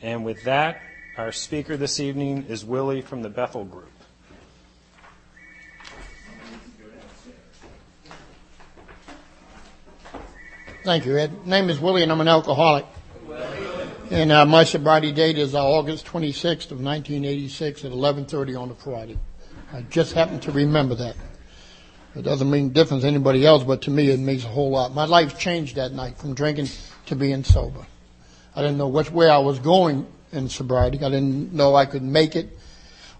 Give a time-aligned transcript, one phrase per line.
[0.00, 0.80] And with that,
[1.16, 3.90] our speaker this evening is Willie from the Bethel Group.
[10.84, 11.46] Thank you, Ed.
[11.46, 12.86] Name is Willie, and I'm an alcoholic.
[14.10, 18.74] And uh, my sobriety date is uh, August 26th of 1986 at 11:30 on a
[18.74, 19.18] Friday.
[19.72, 21.14] I just happen to remember that.
[22.14, 24.94] It doesn't mean difference to anybody else, but to me it means a whole lot.
[24.94, 26.68] My life changed that night from drinking
[27.06, 27.84] to being sober.
[28.54, 30.98] I didn't know which way I was going in sobriety.
[30.98, 32.58] I didn't know I could make it.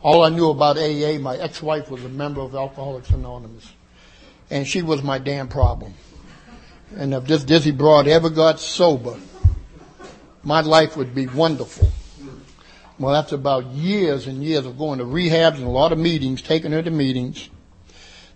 [0.01, 3.73] All I knew about AA, my ex-wife was a member of Alcoholics Anonymous.
[4.51, 5.95] And she was my damn problem.
[6.97, 9.17] And if this dizzy broad ever got sober,
[10.43, 11.91] my life would be wonderful.
[12.99, 16.43] Well, after about years and years of going to rehabs and a lot of meetings,
[16.43, 17.49] taking her to meetings,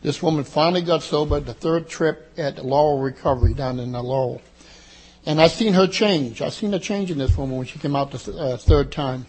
[0.03, 4.43] this woman finally got sober the third trip at Laurel Recovery down in the Laurel.
[5.25, 6.43] And I've seen her change.
[6.43, 9.27] I've seen a change in this woman when she came out the uh, third time.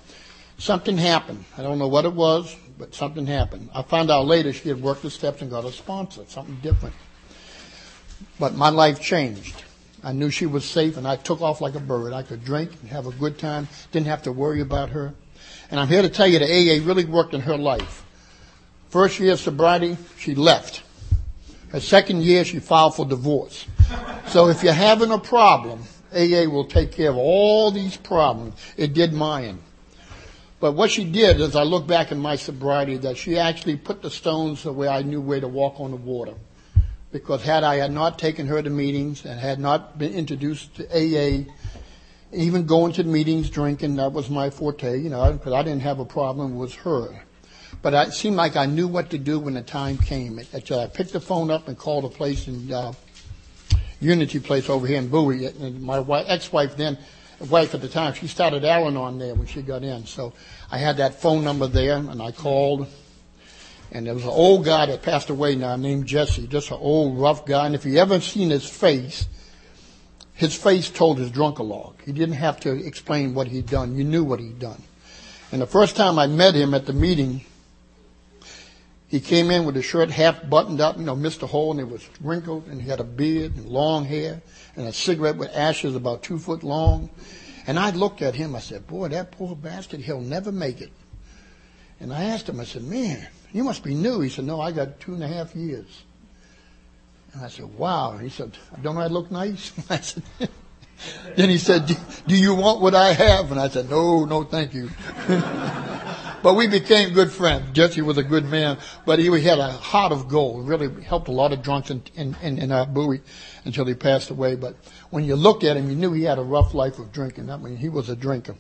[0.58, 1.46] Something happened.
[1.58, 3.70] I don't know what it was, but something happened.
[3.74, 6.96] I found out later she had worked the steps and got a sponsor, something different.
[8.40, 9.64] But my life changed.
[10.04, 12.14] I knew she was safe and I took off like a bird.
[12.14, 15.14] I could drink and have a good time, didn't have to worry about her.
[15.72, 18.04] And I'm here to tell you that AA really worked in her life.
[18.90, 20.84] First year of sobriety, she left.
[21.70, 23.66] Her second year, she filed for divorce.
[24.28, 28.56] So if you're having a problem, AA will take care of all these problems.
[28.78, 29.60] It did mine.
[30.60, 34.02] But what she did as I look back in my sobriety that she actually put
[34.02, 36.36] the stones where I knew where to walk on the water
[37.14, 40.88] because had I had not taken her to meetings and had not been introduced to
[40.90, 41.46] AA,
[42.34, 46.00] even going to meetings, drinking, that was my forte, you know, because I didn't have
[46.00, 47.24] a problem, with her.
[47.82, 50.40] But it seemed like I knew what to do when the time came.
[50.54, 52.94] Until I picked the phone up and called a place in uh,
[54.04, 55.46] Unity Place over here in Bowie.
[55.46, 56.98] And my ex-wife then,
[57.50, 60.06] wife at the time, she started Al-Anon there when she got in.
[60.06, 60.34] So
[60.70, 62.88] I had that phone number there, and I called
[63.94, 67.20] and there was an old guy that passed away now named Jesse, just an old
[67.20, 67.68] rough guy.
[67.68, 69.28] And if you ever seen his face,
[70.34, 72.02] his face told his drunkalog.
[72.04, 73.96] He didn't have to explain what he'd done.
[73.96, 74.82] You knew what he'd done.
[75.52, 77.46] And the first time I met him at the meeting,
[79.14, 81.80] he came in with his shirt half buttoned up, you know, missed a hole and
[81.80, 84.42] it was wrinkled and he had a beard and long hair
[84.76, 87.12] and a cigarette with ashes about two foot long.
[87.68, 90.92] And I looked at him, I said, boy, that poor bastard, he'll never make it.
[92.00, 94.20] And I asked him, I said, man, you must be new.
[94.20, 96.06] He said, No, I got two and a half years.
[97.34, 98.18] And I said, Wow.
[98.18, 99.72] He said, Don't I look nice?
[99.92, 100.24] I said,
[101.36, 101.88] then he said,
[102.28, 103.52] Do you want what I have?
[103.52, 104.90] And I said, No, no, thank you.
[106.44, 107.72] but we became good friends.
[107.74, 110.68] Jesse was a good man, but he had a heart of gold.
[110.68, 113.22] Really helped a lot of drunks in, in, in, in our Bowie
[113.66, 114.56] until he passed away.
[114.56, 114.76] But
[115.10, 117.50] when you looked at him, you knew he had a rough life of drinking.
[117.50, 118.56] I mean, he was a drinker.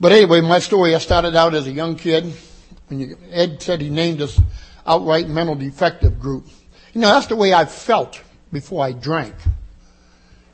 [0.00, 2.32] But anyway, my story, I started out as a young kid
[2.88, 4.40] when you, Ed said he named us
[4.86, 6.48] outright mental defective group.
[6.92, 8.20] You know, that's the way I felt
[8.52, 9.34] before I drank.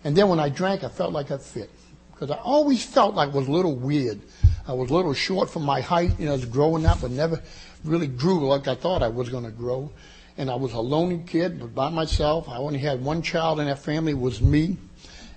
[0.05, 1.71] And then when I drank, I felt like I fit.
[2.13, 4.21] Because I always felt like I was a little weird.
[4.67, 7.11] I was a little short for my height, you know, I was growing up, but
[7.11, 7.41] never
[7.85, 9.91] really grew like I thought I was going to grow.
[10.37, 12.49] And I was a lonely kid, but by myself.
[12.49, 14.77] I only had one child in that family, was me.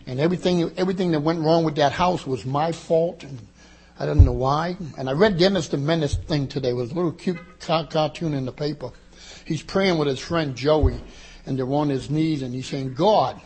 [0.05, 3.23] And everything, everything that went wrong with that house was my fault.
[3.23, 3.39] And
[3.99, 4.75] I don't know why.
[4.97, 6.69] And I read Dennis the Menace thing today.
[6.69, 8.91] It was a little cute cartoon in the paper.
[9.45, 10.99] He's praying with his friend Joey,
[11.45, 13.39] and they're on his knees, and he's saying, God,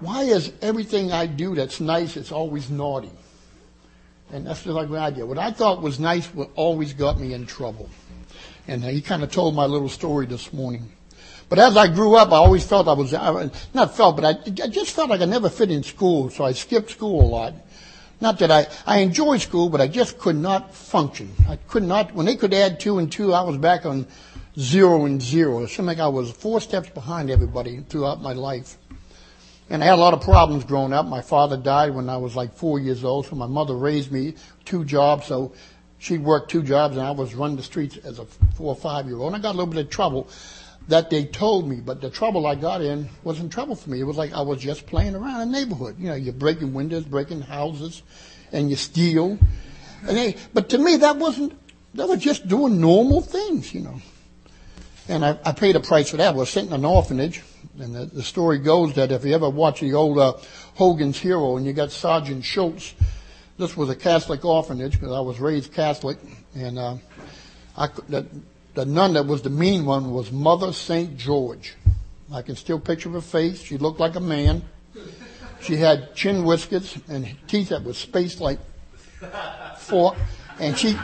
[0.00, 3.10] why is everything I do that's nice, it's always naughty?
[4.32, 5.24] And that's just like my idea.
[5.26, 7.88] What I thought was nice always got me in trouble.
[8.66, 10.90] And he kind of told my little story this morning.
[11.48, 14.30] But as I grew up, I always felt I was, not felt, but I,
[14.64, 17.54] I just felt like I never fit in school, so I skipped school a lot.
[18.20, 21.32] Not that I, I enjoyed school, but I just could not function.
[21.48, 24.06] I could not, when they could add two and two, I was back on
[24.58, 25.62] zero and zero.
[25.62, 28.78] It seemed like I was four steps behind everybody throughout my life.
[29.70, 31.06] And I had a lot of problems growing up.
[31.06, 34.34] My father died when I was like four years old, so my mother raised me
[34.64, 35.52] two jobs, so
[35.98, 38.26] she worked two jobs and I was running the streets as a
[38.56, 39.32] four or five year old.
[39.32, 40.28] And I got a little bit of trouble
[40.88, 44.00] that they told me, but the trouble I got in wasn't trouble for me.
[44.00, 45.96] It was like I was just playing around in the neighborhood.
[45.98, 48.02] You know, you're breaking windows, breaking houses,
[48.52, 49.38] and you steal.
[50.06, 51.58] And they, but to me, that wasn't,
[51.94, 54.00] that was just doing normal things, you know.
[55.08, 56.34] And I, I paid a price for that.
[56.34, 57.42] I was sent in an orphanage.
[57.78, 60.34] And the, the story goes that if you ever watch the old uh,
[60.74, 62.94] Hogan's Hero and you got Sergeant Schultz,
[63.58, 66.18] this was a Catholic orphanage because I was raised Catholic.
[66.54, 66.96] And uh,
[67.76, 68.26] I, the,
[68.74, 71.16] the nun that was the mean one was Mother St.
[71.16, 71.74] George.
[72.32, 73.60] I can still picture her face.
[73.60, 74.62] She looked like a man.
[75.60, 78.58] She had chin whiskers and teeth that was spaced like
[79.78, 80.14] four,
[80.58, 80.96] and she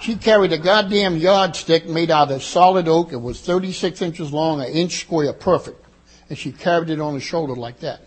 [0.00, 3.12] she carried a goddamn yardstick made out of solid oak.
[3.12, 5.84] It was 36 inches long, an inch square, perfect.
[6.28, 8.00] And she carried it on her shoulder like that.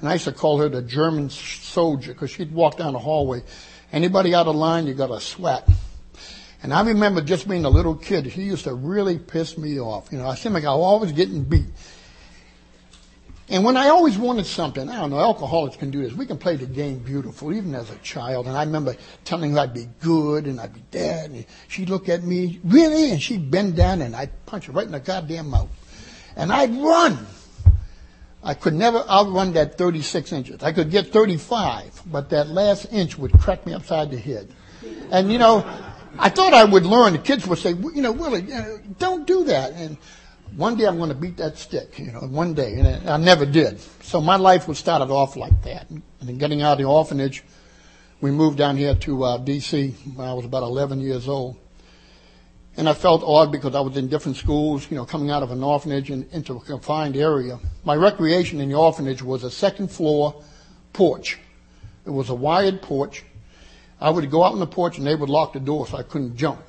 [0.00, 3.42] And I used to call her the German soldier because she'd walk down the hallway.
[3.92, 5.68] Anybody out of line, you got a sweat.
[6.62, 10.10] And I remember just being a little kid, she used to really piss me off.
[10.10, 11.66] You know, I seemed like I was always getting beat.
[13.54, 16.12] And when I always wanted something, I don't know, alcoholics can do this.
[16.12, 18.48] We can play the game beautiful, even as a child.
[18.48, 21.30] And I remember telling her I'd be good and I'd be dead.
[21.30, 23.12] And she'd look at me, really?
[23.12, 25.68] And she'd bend down and I'd punch her right in the goddamn mouth.
[26.34, 27.28] And I'd run.
[28.42, 30.64] I could never outrun that 36 inches.
[30.64, 34.52] I could get 35, but that last inch would crack me upside the head.
[35.12, 35.64] And you know,
[36.18, 37.12] I thought I would learn.
[37.12, 39.74] The kids would say, you know, Willie, uh, don't do that.
[39.74, 39.96] And
[40.56, 42.74] one day I'm going to beat that stick, you know, one day.
[42.74, 43.80] And I never did.
[44.02, 45.90] So my life was started off like that.
[45.90, 47.42] And then getting out of the orphanage,
[48.20, 49.90] we moved down here to uh, D.C.
[50.14, 51.56] when I was about 11 years old.
[52.76, 55.50] And I felt odd because I was in different schools, you know, coming out of
[55.50, 57.58] an orphanage and into a confined area.
[57.84, 60.42] My recreation in the orphanage was a second floor
[60.92, 61.38] porch.
[62.04, 63.24] It was a wired porch.
[64.00, 66.02] I would go out on the porch and they would lock the door so I
[66.02, 66.60] couldn't jump.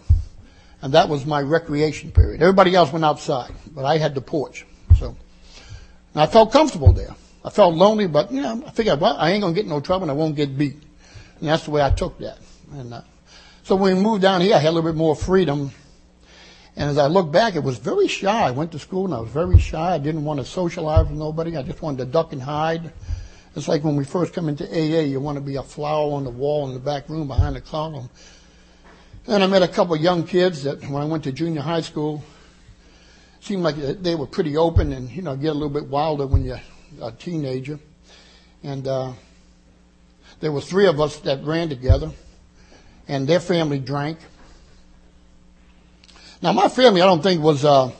[0.86, 2.44] And that was my recreation period.
[2.44, 4.68] Everybody else went outside, but I had the porch.
[5.00, 5.16] So,
[6.14, 7.16] and I felt comfortable there.
[7.44, 10.04] I felt lonely, but you know, I figured, well, I ain't gonna get no trouble
[10.04, 10.76] and I won't get beat.
[11.40, 12.38] And that's the way I took that.
[12.72, 13.02] And uh,
[13.64, 15.72] so when we moved down here, I had a little bit more freedom.
[16.76, 18.46] And as I look back, it was very shy.
[18.46, 19.96] I went to school and I was very shy.
[19.96, 21.58] I didn't want to socialize with nobody.
[21.58, 22.94] I just wanted to duck and hide.
[23.56, 26.26] It's like when we first come into AA, you want to be a flower on
[26.26, 28.08] the wall in the back room behind the column.
[29.27, 31.81] And I met a couple of young kids that when I went to junior high
[31.81, 32.24] school,
[33.39, 36.44] seemed like they were pretty open and, you know, get a little bit wilder when
[36.44, 36.62] you're
[37.01, 37.80] a teenager.
[38.63, 39.13] And, uh,
[40.42, 42.12] there were three of us that ran together
[43.07, 44.19] and their family drank.
[46.44, 47.92] Now my family, I don't think was, uh,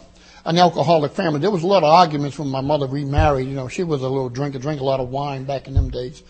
[0.46, 1.40] an alcoholic family.
[1.40, 3.48] There was a lot of arguments when my mother remarried.
[3.48, 5.90] You know, she was a little drinker, drank a lot of wine back in them
[5.90, 6.22] days.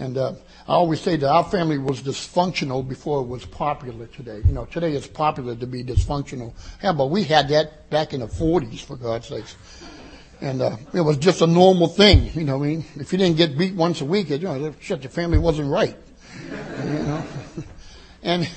[0.00, 0.32] And, uh,
[0.66, 4.40] I always say that our family was dysfunctional before it was popular today.
[4.46, 6.54] You know, today it's popular to be dysfunctional.
[6.82, 9.56] Yeah, but we had that back in the 40s, for God's sakes.
[10.40, 12.30] And uh, it was just a normal thing.
[12.32, 15.02] You know, I mean, if you didn't get beat once a week, you know, shit,
[15.02, 15.96] your family wasn't right.
[16.48, 17.24] You know,
[18.22, 18.48] and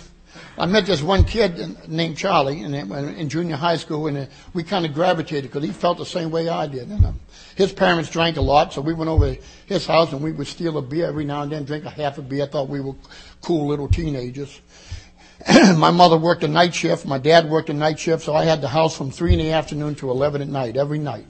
[0.58, 4.64] I met this one kid named Charlie in, in junior high school, and uh, we
[4.64, 6.88] kind of gravitated because he felt the same way I did.
[6.90, 7.20] And, um,
[7.56, 10.48] his parents drank a lot, so we went over to his house and we would
[10.48, 12.44] steal a beer every now and then, drink a half a beer.
[12.44, 12.96] I thought we were
[13.42, 14.62] cool little teenagers.
[15.78, 17.06] my mother worked a night shift.
[17.06, 19.52] My dad worked a night shift, so I had the house from three in the
[19.52, 21.26] afternoon to eleven at night every night.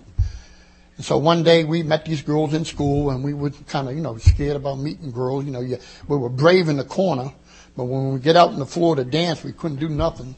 [0.97, 3.95] And so one day we met these girls in school, and we were kind of,
[3.95, 5.45] you know, scared about meeting girls.
[5.45, 5.77] You know, you,
[6.07, 7.33] we were brave in the corner,
[7.75, 10.35] but when we get out on the floor to dance, we couldn't do nothing.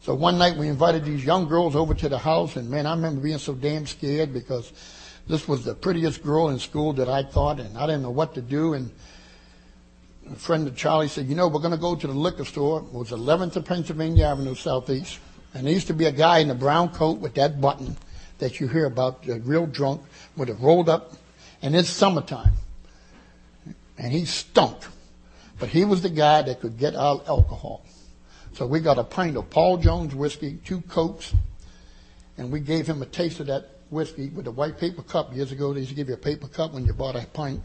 [0.00, 2.94] So one night we invited these young girls over to the house, and man, I
[2.94, 4.72] remember being so damn scared because
[5.28, 8.34] this was the prettiest girl in school that I thought, and I didn't know what
[8.34, 8.74] to do.
[8.74, 8.90] And
[10.30, 12.80] a friend of Charlie said, you know, we're going to go to the liquor store.
[12.80, 15.18] It was 11th of Pennsylvania Avenue Southeast.
[15.52, 17.96] And there used to be a guy in a brown coat with that button
[18.38, 20.02] that you hear about, the real drunk,
[20.36, 21.14] with it rolled up.
[21.62, 22.52] And it's summertime.
[23.98, 24.76] And he stunk.
[25.58, 27.84] But he was the guy that could get our alcohol.
[28.52, 31.34] So we got a pint of Paul Jones whiskey, two cokes,
[32.38, 35.34] and we gave him a taste of that whiskey with a white paper cup.
[35.34, 37.62] Years ago, they used to give you a paper cup when you bought a pint.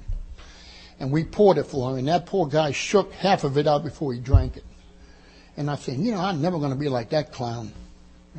[1.00, 3.84] And we poured it for him, and that poor guy shook half of it out
[3.84, 4.64] before he drank it.
[5.58, 7.72] And I said, you know, I'm never going to be like that clown.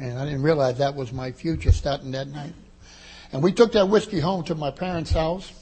[0.01, 2.55] And I didn't realize that was my future starting that night.
[3.33, 5.53] And we took that whiskey home to my parents' house.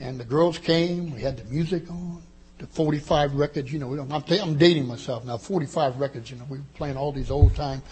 [0.00, 1.14] And the girls came.
[1.14, 2.22] We had the music on.
[2.58, 5.36] The 45 records, you know, I'm, I'm dating myself now.
[5.36, 7.82] 45 records, you know, we were playing all these old time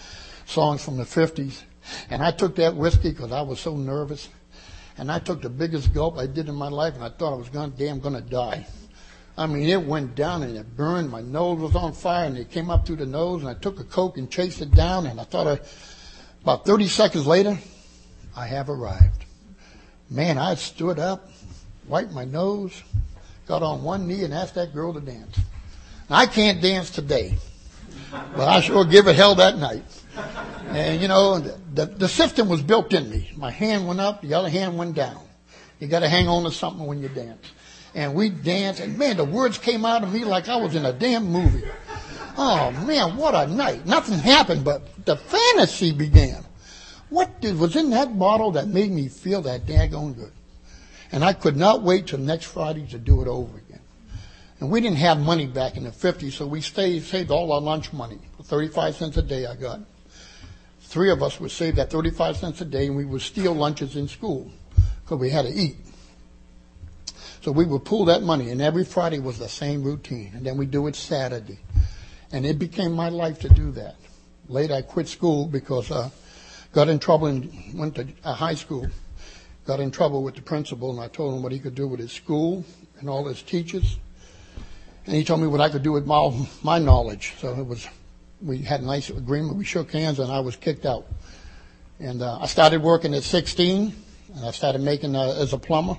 [0.45, 1.63] songs from the 50s.
[2.09, 4.29] And I took that whiskey because I was so nervous.
[4.97, 7.37] And I took the biggest gulp I did in my life, and I thought I
[7.37, 8.65] was gonna, damn going to die.
[9.37, 11.09] I mean, it went down and it burned.
[11.09, 13.41] My nose was on fire, and it came up through the nose.
[13.41, 15.07] And I took a coke and chased it down.
[15.07, 15.59] And I thought, I,
[16.43, 17.57] about 30 seconds later,
[18.35, 19.25] I have arrived.
[20.09, 21.29] Man, I stood up,
[21.87, 22.83] wiped my nose,
[23.47, 25.39] got on one knee, and asked that girl to dance.
[26.09, 27.37] I can't dance today,
[28.11, 29.83] but I sure give it hell that night.
[30.69, 33.29] And you know, the, the system was built in me.
[33.35, 35.21] My hand went up, the other hand went down.
[35.79, 37.51] You gotta hang on to something when you dance.
[37.93, 40.85] And we danced, and man, the words came out of me like I was in
[40.85, 41.67] a damn movie.
[42.37, 43.85] Oh man, what a night.
[43.85, 46.45] Nothing happened, but the fantasy began.
[47.09, 50.31] What did, was in that bottle that made me feel that daggone good?
[51.11, 53.81] And I could not wait till next Friday to do it over again.
[54.61, 57.59] And we didn't have money back in the 50s, so we stayed, saved all our
[57.59, 58.19] lunch money.
[58.43, 59.81] 35 cents a day I got.
[60.91, 63.95] Three of us would save that 35 cents a day and we would steal lunches
[63.95, 65.77] in school because we had to eat.
[67.39, 70.33] So we would pull that money and every Friday was the same routine.
[70.35, 71.59] And then we do it Saturday.
[72.33, 73.95] And it became my life to do that.
[74.49, 76.09] Later I quit school because I uh,
[76.73, 78.85] got in trouble and went to a high school.
[79.65, 82.01] Got in trouble with the principal and I told him what he could do with
[82.01, 82.65] his school
[82.99, 83.97] and all his teachers
[85.05, 87.33] and he told me what I could do with my, my knowledge.
[87.39, 87.87] So it was,
[88.41, 89.57] we had a nice agreement.
[89.57, 91.05] We shook hands and I was kicked out.
[91.99, 93.93] And uh, I started working at 16
[94.35, 95.97] and I started making uh, as a plumber.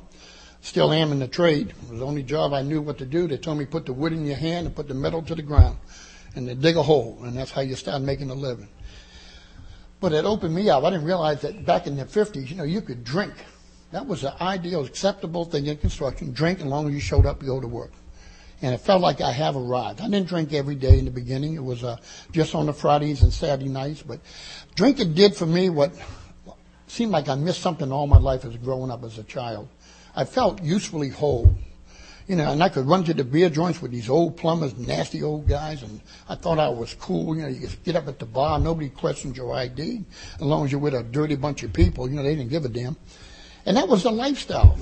[0.61, 1.71] Still am in the trade.
[1.71, 3.27] It was the only job I knew what to do.
[3.27, 5.43] They told me put the wood in your hand and put the metal to the
[5.43, 5.77] ground
[6.35, 7.19] and then dig a hole.
[7.23, 8.69] And that's how you start making a living.
[10.01, 10.83] But it opened me up.
[10.85, 13.35] I didn't realize that back in the 50s, you know, you could drink.
[13.93, 16.33] That was the ideal, acceptable thing in construction.
[16.33, 17.93] Drink as long as you showed up, you go to work
[18.63, 20.01] and it felt like I have arrived.
[20.01, 21.55] I didn't drink every day in the beginning.
[21.55, 21.97] It was uh,
[22.31, 24.03] just on the Fridays and Saturday nights.
[24.03, 24.21] But
[24.77, 25.93] drinking did for me what
[26.87, 29.69] seemed like I missed something all my life as growing up as a child.
[30.15, 31.55] I felt usefully whole.
[32.29, 35.25] You know, and I could run to the beer joints with these old plumbers, nasty
[35.25, 37.37] old guys, and I thought I was cool.
[37.37, 40.05] You know, you could get up at the bar, nobody questioned your ID,
[40.37, 42.09] as long as you're with a dirty bunch of people.
[42.09, 42.97] You know, they didn't give a damn.
[43.67, 44.79] And that was the lifestyle.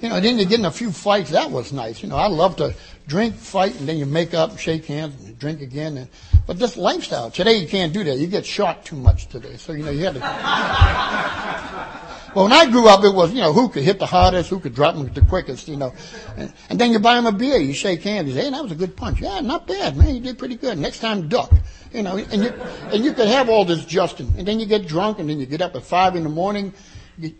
[0.00, 1.30] You know, then you get in a few fights.
[1.30, 2.02] That was nice.
[2.02, 2.74] You know, I love to
[3.06, 5.96] drink, fight, and then you make up, shake hands, and drink again.
[5.96, 6.08] And,
[6.46, 8.16] but this lifestyle today, you can't do that.
[8.16, 9.56] You get shot too much today.
[9.56, 10.20] So you know, you had to.
[12.34, 14.60] well, when I grew up, it was you know who could hit the hardest, who
[14.60, 15.68] could drop them the quickest.
[15.68, 15.92] You know,
[16.36, 18.62] and, and then you buy them a beer, you shake hands, you say, "Hey, that
[18.62, 19.20] was a good punch.
[19.20, 20.14] Yeah, not bad, man.
[20.14, 20.78] You did pretty good.
[20.78, 21.52] Next time, duck."
[21.92, 22.50] You know, and you
[22.92, 25.46] and you could have all this Justin, and then you get drunk, and then you
[25.46, 26.74] get up at five in the morning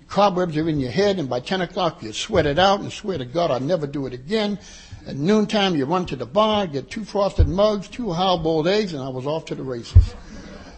[0.09, 3.19] cobwebs are in your head, and by 10 o'clock you sweat it out and swear
[3.19, 4.59] to God I'll never do it again.
[5.07, 9.03] At noontime you run to the bar, get two frosted mugs, two hard-boiled eggs, and
[9.03, 10.15] I was off to the races.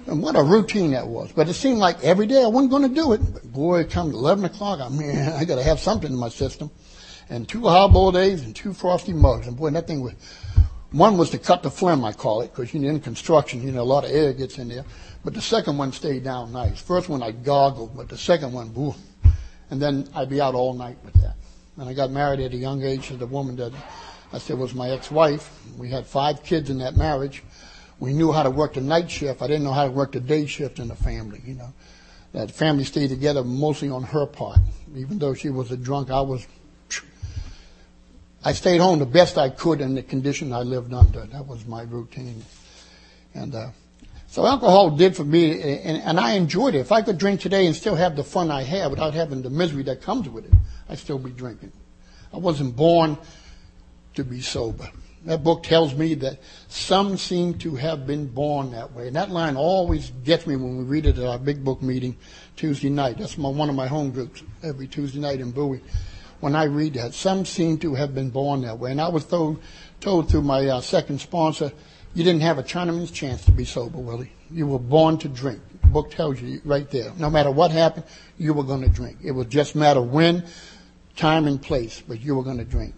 [0.06, 1.30] And what a routine that was.
[1.32, 3.20] But it seemed like every day I wasn't going to do it.
[3.32, 6.70] But boy, come 11 o'clock, I mean, I got to have something in my system.
[7.28, 9.46] And two hard-boiled eggs and two frosty mugs.
[9.46, 10.14] And boy, that thing was,
[10.90, 13.72] one was to cut the phlegm, I call it, because you know, in construction, you
[13.72, 14.84] know, a lot of air gets in there.
[15.24, 16.80] But the second one stayed down nice.
[16.80, 18.94] First one I goggled, but the second one, woo.
[19.70, 21.34] And then I'd be out all night with that.
[21.76, 23.72] And I got married at a young age to the woman that
[24.32, 25.50] I said was my ex-wife.
[25.78, 27.42] We had five kids in that marriage.
[27.98, 29.40] We knew how to work the night shift.
[29.40, 31.72] I didn't know how to work the day shift in the family, you know.
[32.32, 34.58] That family stayed together mostly on her part.
[34.94, 36.46] Even though she was a drunk, I was,
[38.44, 41.24] I stayed home the best I could in the condition I lived under.
[41.24, 42.44] That was my routine.
[43.32, 43.68] And, uh,
[44.28, 46.80] so alcohol did for me, and, and, I enjoyed it.
[46.80, 49.48] If I could drink today and still have the fun I had without having the
[49.48, 50.52] misery that comes with it,
[50.90, 51.72] I'd still be drinking.
[52.34, 53.16] I wasn't born
[54.16, 54.88] to be sober.
[55.26, 59.08] That book tells me that some seem to have been born that way.
[59.08, 62.16] And that line always gets me when we read it at our big book meeting
[62.54, 63.18] Tuesday night.
[63.18, 65.80] That's my, one of my home groups every Tuesday night in Bowie.
[66.38, 68.92] When I read that, some seem to have been born that way.
[68.92, 69.60] And I was told,
[70.00, 71.72] told through my uh, second sponsor,
[72.14, 74.32] you didn't have a Chinaman's chance to be sober, Willie.
[74.50, 75.60] You were born to drink.
[75.82, 77.10] The book tells you right there.
[77.18, 78.04] No matter what happened,
[78.38, 79.18] you were going to drink.
[79.24, 80.44] It would just matter when,
[81.16, 82.94] time, and place, but you were going to drink.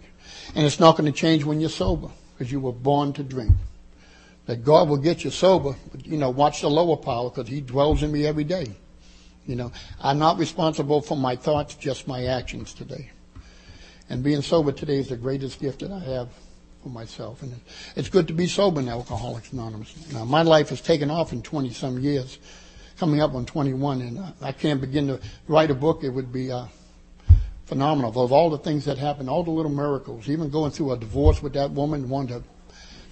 [0.55, 3.51] And it's not going to change when you're sober because you were born to drink.
[4.45, 7.61] That God will get you sober, but you know, watch the lower power because He
[7.61, 8.67] dwells in me every day.
[9.45, 13.11] You know, I'm not responsible for my thoughts, just my actions today.
[14.09, 16.29] And being sober today is the greatest gift that I have
[16.81, 17.43] for myself.
[17.43, 17.59] And
[17.95, 19.93] it's good to be sober in Alcoholics Anonymous.
[20.11, 22.39] Now, my life has taken off in 20 some years,
[22.97, 26.03] coming up on 21, and I can't begin to write a book.
[26.03, 26.65] It would be uh,
[27.69, 30.97] phenomenal of all the things that happened, all the little miracles, even going through a
[30.97, 32.43] divorce with that woman, one to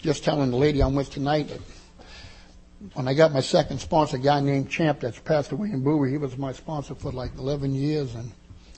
[0.01, 1.61] just telling the lady I'm with tonight that
[2.93, 6.09] when I got my second sponsor, a guy named Champ that's passed away in Bowie,
[6.09, 8.31] he was my sponsor for like 11 years, and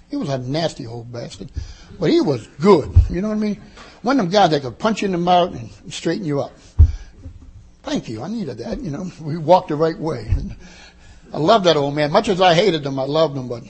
[0.09, 1.49] he was a nasty old bastard,
[1.97, 2.93] but he was good.
[3.09, 3.61] You know what I mean?
[4.01, 6.53] One of them guys that could punch you in the mouth and straighten you up.
[7.83, 8.21] Thank you.
[8.21, 8.81] I needed that.
[8.81, 10.25] You know, we walked the right way.
[10.29, 10.55] And
[11.33, 12.11] I love that old man.
[12.11, 13.63] Much as I hated him, I loved him, but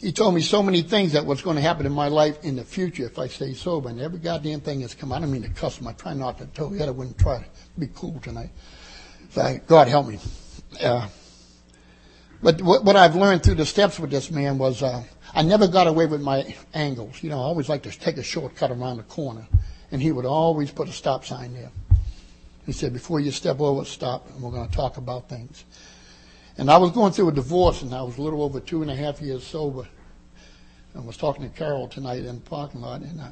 [0.00, 2.56] he told me so many things that what's going to happen in my life in
[2.56, 3.90] the future if I stay sober.
[3.90, 5.12] And every goddamn thing has come.
[5.12, 5.86] I don't mean to cuss him.
[5.86, 6.82] I try not to tell you.
[6.82, 7.44] I wouldn't try to
[7.78, 8.50] be cool tonight.
[9.30, 10.18] So God help me.
[10.80, 11.08] Uh,
[12.42, 15.68] but what, what I've learned through the steps with this man was uh, I never
[15.68, 17.22] got away with my angles.
[17.22, 19.46] You know, I always like to take a shortcut around the corner,
[19.90, 21.70] and he would always put a stop sign there.
[22.66, 25.64] He said, "Before you step over, stop, and we're going to talk about things."
[26.58, 28.90] And I was going through a divorce, and I was a little over two and
[28.90, 29.86] a half years sober.
[30.94, 33.30] I was talking to Carol tonight in the parking lot, and I,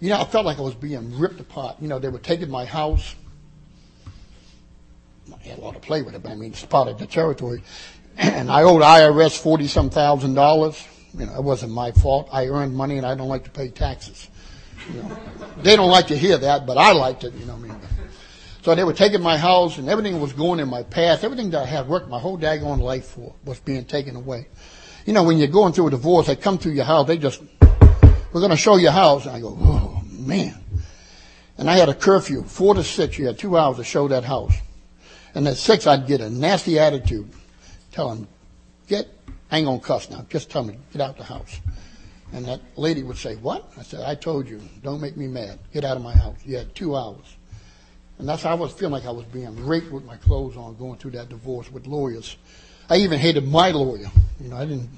[0.00, 1.76] You know, I felt like I was being ripped apart.
[1.80, 3.16] You know, they were taking my house.
[5.32, 7.62] I had a lot to play with it, but I mean, of the territory.
[8.16, 10.84] And I owed IRS forty some thousand dollars.
[11.16, 12.28] You know, it wasn't my fault.
[12.32, 14.28] I earned money and I don't like to pay taxes.
[14.92, 15.16] You know,
[15.62, 17.32] they don't like to hear that, but I liked it.
[17.34, 17.76] You know I mean?
[18.62, 21.24] So they were taking my house and everything was going in my past.
[21.24, 24.48] Everything that I had worked my whole daggone life for was being taken away.
[25.06, 27.42] You know, when you're going through a divorce, they come to your house, they just,
[27.60, 29.24] we're going to show you your house.
[29.24, 30.62] And I go, oh man.
[31.56, 33.18] And I had a curfew, four to six.
[33.18, 34.54] You had two hours to show that house.
[35.34, 37.30] And at six, I'd get a nasty attitude.
[37.92, 38.26] Tell
[38.86, 39.08] get,
[39.50, 40.26] I ain't going to cuss now.
[40.28, 41.60] Just tell me, get out the house.
[42.32, 43.72] And that lady would say, what?
[43.78, 45.58] I said, I told you, don't make me mad.
[45.72, 46.36] Get out of my house.
[46.44, 47.36] You had two hours.
[48.20, 50.76] And that's how I was feeling like I was being raped with my clothes on,
[50.76, 52.36] going through that divorce with lawyers.
[52.90, 54.10] I even hated my lawyer.
[54.38, 54.90] You know, I didn't.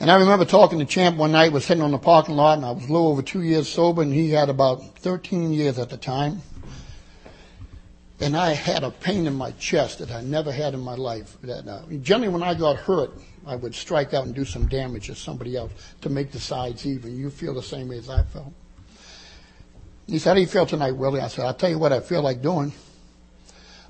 [0.00, 2.64] And I remember talking to Champ one night, was sitting on the parking lot, and
[2.64, 5.90] I was a little over two years sober, and he had about 13 years at
[5.90, 6.40] the time.
[8.20, 11.36] And I had a pain in my chest that I never had in my life.
[11.42, 13.10] That uh, generally, when I got hurt,
[13.46, 16.86] I would strike out and do some damage to somebody else to make the sides
[16.86, 17.14] even.
[17.14, 18.54] You feel the same way as I felt.
[20.06, 21.20] He said, how do you feel tonight, Willie?
[21.20, 22.72] I said, I'll tell you what I feel like doing.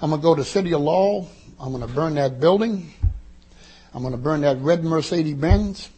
[0.01, 1.27] I'm going to go to City of Law.
[1.61, 2.93] I'm going to burn that building.
[3.93, 5.91] I'm going to burn that red Mercedes Benz.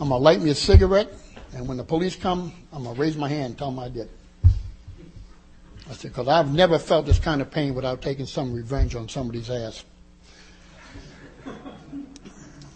[0.00, 1.12] I'm going to light me a cigarette.
[1.54, 3.88] And when the police come, I'm going to raise my hand and tell them I
[3.88, 4.10] did.
[5.88, 9.08] I said, because I've never felt this kind of pain without taking some revenge on
[9.08, 9.84] somebody's ass.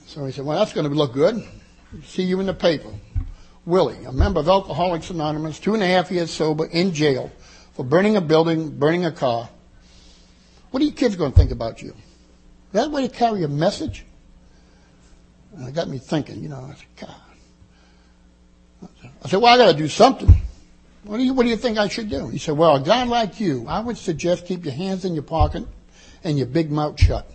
[0.06, 1.46] So he said, well, that's going to look good.
[2.04, 2.90] See you in the paper.
[3.64, 7.30] Willie, a member of Alcoholics Anonymous, two and a half years sober, in jail
[7.74, 9.48] for burning a building, burning a car.
[10.70, 11.90] What are your kids going to think about you?
[11.90, 14.04] Is that way to carry a message?
[15.54, 17.14] And it got me thinking, you know, I said, God.
[19.24, 20.34] I said, well, I got to do something.
[21.04, 22.28] What do, you, what do you think I should do?
[22.28, 25.22] He said, well, a guy like you, I would suggest keep your hands in your
[25.22, 25.64] pocket
[26.24, 27.30] and your big mouth shut.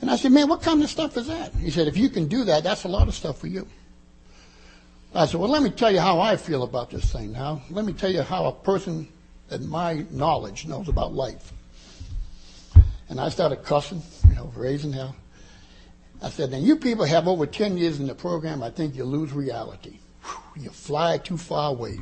[0.00, 1.52] And I said, man, what kind of stuff is that?
[1.54, 3.66] He said, if you can do that, that's a lot of stuff for you.
[5.14, 7.62] I said, well, let me tell you how I feel about this thing now.
[7.70, 9.08] Let me tell you how a person
[9.48, 11.52] that my knowledge knows about life.
[13.08, 15.16] And I started cussing, you know, raising hell.
[16.20, 19.04] I said, now you people have over 10 years in the program, I think you
[19.04, 19.98] lose reality.
[20.24, 22.00] Whew, you fly too far away.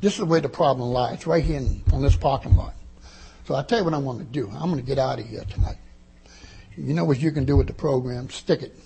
[0.00, 2.74] This is where the problem lies, right here in, on this parking lot.
[3.46, 4.50] So I'll tell you what I'm going to do.
[4.50, 5.78] I'm going to get out of here tonight.
[6.76, 8.28] You know what you can do with the program?
[8.28, 8.78] Stick it.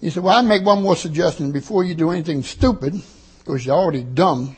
[0.00, 2.94] He said, well, I'd make one more suggestion before you do anything stupid,
[3.38, 4.56] because you're already dumb.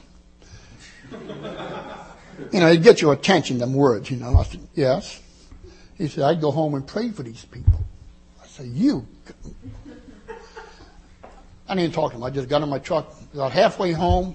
[1.11, 4.37] you know, it get your attention, them words, you know.
[4.37, 5.21] I said, yes.
[5.97, 7.85] He said, I'd go home and pray for these people.
[8.43, 9.07] I said, you.
[11.69, 12.25] I didn't talk to him.
[12.25, 14.35] I just got in my truck, about halfway home,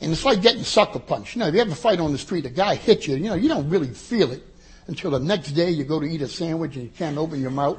[0.00, 1.34] and it's like getting sucker punched.
[1.34, 3.30] You know, if you have a fight on the street, a guy hits you, you
[3.30, 4.42] know, you don't really feel it
[4.86, 7.50] until the next day you go to eat a sandwich and you can't open your
[7.50, 7.78] mouth.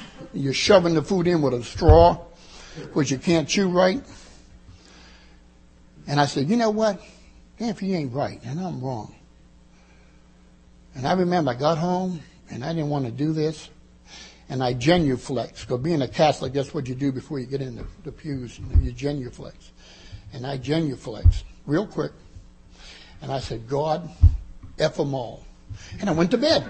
[0.32, 2.14] you're shoving the food in with a straw,
[2.92, 4.02] which you can't chew right.
[6.06, 7.00] And I said, you know what?
[7.58, 9.14] If he ain't right, and I'm wrong.
[10.94, 13.68] And I remember I got home, and I didn't want to do this,
[14.48, 15.62] and I genuflex.
[15.62, 18.58] Because being a Catholic, that's what you do before you get in the, the pews.
[18.58, 19.54] You, you genuflex.
[20.32, 22.12] And I genuflex real quick.
[23.20, 24.08] And I said, God,
[24.78, 25.44] F them all.
[26.00, 26.64] And I went to bed.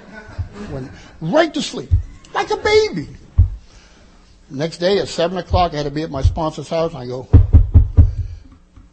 [0.72, 0.90] Went
[1.20, 1.90] right to sleep.
[2.34, 3.08] Like a baby.
[4.50, 6.94] Next day at 7 o'clock, I had to be at my sponsor's house.
[6.94, 7.28] And I go,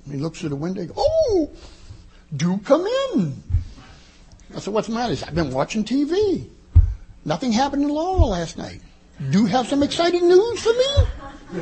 [0.10, 0.86] he looks through the window.
[0.86, 1.50] Goes, oh,
[2.36, 3.41] do come in.
[4.56, 5.12] I said, what's the matter?
[5.12, 6.48] He said, I've been watching TV.
[7.24, 8.82] Nothing happened in Laurel last night.
[9.30, 11.62] Do you have some exciting news for me?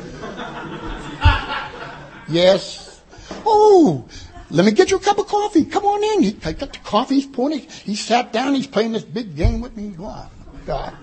[2.28, 3.00] yes.
[3.46, 4.06] Oh,
[4.50, 5.64] let me get you a cup of coffee.
[5.64, 6.22] Come on in.
[6.22, 7.16] He I got the coffee.
[7.16, 7.70] He's pouring it.
[7.70, 8.54] He sat down.
[8.54, 9.94] He's playing this big game with me.
[10.00, 10.96] Ah, oh, God.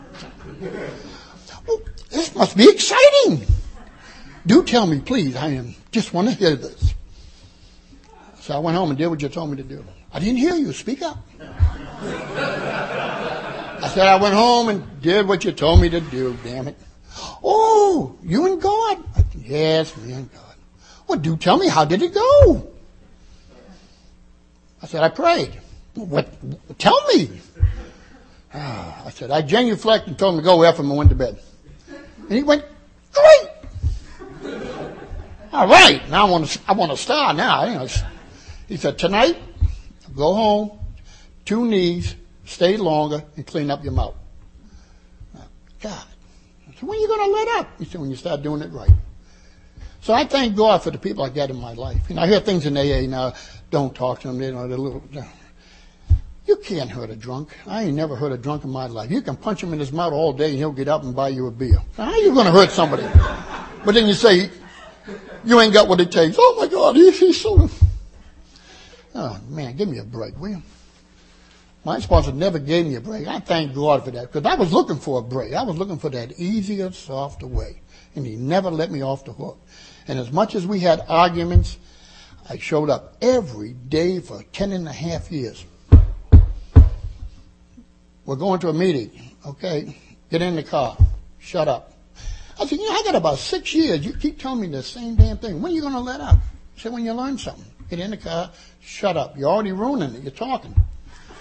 [1.68, 3.48] Oh, this must be exciting.
[4.46, 5.36] Do tell me, please.
[5.36, 6.94] I am just want to hear this.
[8.40, 9.86] So I went home and did what you told me to do.
[10.14, 10.74] I didn't hear you.
[10.74, 11.18] Speak up.
[13.84, 16.38] I said I went home and did what you told me to do.
[16.44, 16.78] Damn it.
[17.44, 19.04] Oh, you and God?
[19.16, 20.56] Said, yes, me and God.
[21.08, 22.72] Well, do tell me, how did it go?
[24.82, 25.60] I said, I prayed.
[25.94, 26.30] What?
[26.80, 27.42] Tell me.
[28.54, 31.16] Ah, I said, I genuflected and told him to go F him and went to
[31.16, 31.40] bed.
[32.32, 32.64] And he went,
[33.12, 33.50] great.
[35.52, 37.86] All right, now I want to, I want to start now.
[38.70, 39.38] He said, tonight,
[40.16, 40.80] go home,
[41.44, 42.16] two knees,
[42.46, 44.16] stay longer, and clean up your mouth.
[45.36, 45.42] Uh,
[45.82, 46.06] God.
[46.70, 47.78] I said, when are you going to let up?
[47.78, 48.94] He said, when you start doing it right.
[50.00, 52.04] So I thank God for the people like that in my life.
[52.08, 53.34] You know, I hear things in AA now,
[53.72, 55.04] don't talk to them, you know, they're little.
[56.52, 57.56] You can't hurt a drunk.
[57.66, 59.10] I ain't never hurt a drunk in my life.
[59.10, 61.30] You can punch him in his mouth all day and he'll get up and buy
[61.30, 61.82] you a beer.
[61.96, 63.04] How are you going to hurt somebody?
[63.86, 64.50] But then you say,
[65.46, 66.36] you ain't got what it takes.
[66.38, 67.70] Oh my God, he, he's so.
[69.16, 70.64] Oh man, give me a break, will you?
[71.86, 73.28] My sponsor never gave me a break.
[73.28, 75.54] I thank God for that because I was looking for a break.
[75.54, 77.82] I was looking for that easier, softer way.
[78.16, 79.58] And he never let me off the hook.
[80.08, 81.78] And as much as we had arguments,
[82.50, 85.66] I showed up every day for ten and a half years.
[88.26, 89.12] We're going to a meeting.
[89.46, 89.98] Okay,
[90.30, 90.98] get in the car.
[91.40, 91.94] Shut up.
[92.60, 94.06] I said, you know, I got about six years.
[94.06, 95.62] You keep telling me the same damn thing.
[95.62, 96.36] When are you going to let up?
[96.36, 97.66] I said, when you learn something.
[97.90, 98.52] Get in the car.
[98.80, 99.38] Shut up.
[99.38, 100.22] You're already ruining it.
[100.22, 100.76] You're talking.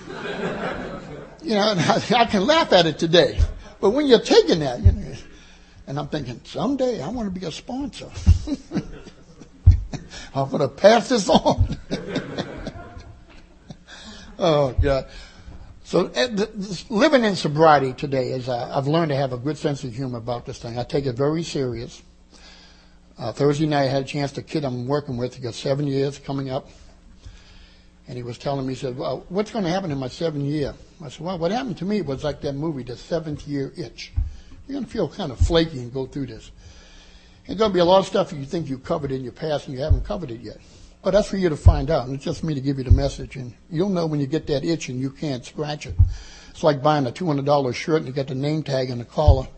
[0.08, 3.38] you know, I, I, can laugh at it today.
[3.80, 5.12] But when you're taking that, you know,
[5.86, 8.10] and I'm thinking, someday I want to be a sponsor.
[10.34, 11.76] I'm going to pass this on.
[14.38, 15.06] oh, God.
[15.90, 16.46] So uh,
[16.88, 20.18] living in sobriety today is uh, I've learned to have a good sense of humor
[20.18, 20.78] about this thing.
[20.78, 22.00] I take it very serious.
[23.18, 25.34] Uh, Thursday night I had a chance to kid I'm working with.
[25.34, 26.68] He got seven years coming up.
[28.06, 30.44] And he was telling me, he said, well, what's going to happen in my seven
[30.44, 30.74] year?
[31.04, 34.12] I said, well, what happened to me was like that movie, The Seventh Year Itch.
[34.68, 36.52] You're going to feel kind of flaky and go through this.
[37.48, 39.66] There's going to be a lot of stuff you think you covered in your past
[39.66, 40.58] and you haven't covered it yet.
[41.02, 42.06] But that's for you to find out.
[42.06, 43.36] And it's just me to give you the message.
[43.36, 45.94] And you'll know when you get that itch and you can't scratch it.
[46.50, 49.48] It's like buying a $200 shirt and you got the name tag and the collar.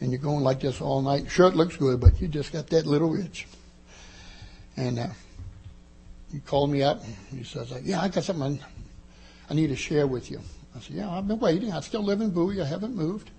[0.00, 1.30] And you're going like this all night.
[1.30, 3.46] Shirt looks good, but you just got that little itch.
[4.76, 5.08] And uh,
[6.30, 7.02] he called me up.
[7.02, 8.60] And he says, yeah, I got something
[9.50, 10.40] I need to share with you.
[10.76, 11.72] I said, yeah, I've been waiting.
[11.72, 12.60] I still live in Bowie.
[12.60, 13.30] I haven't moved.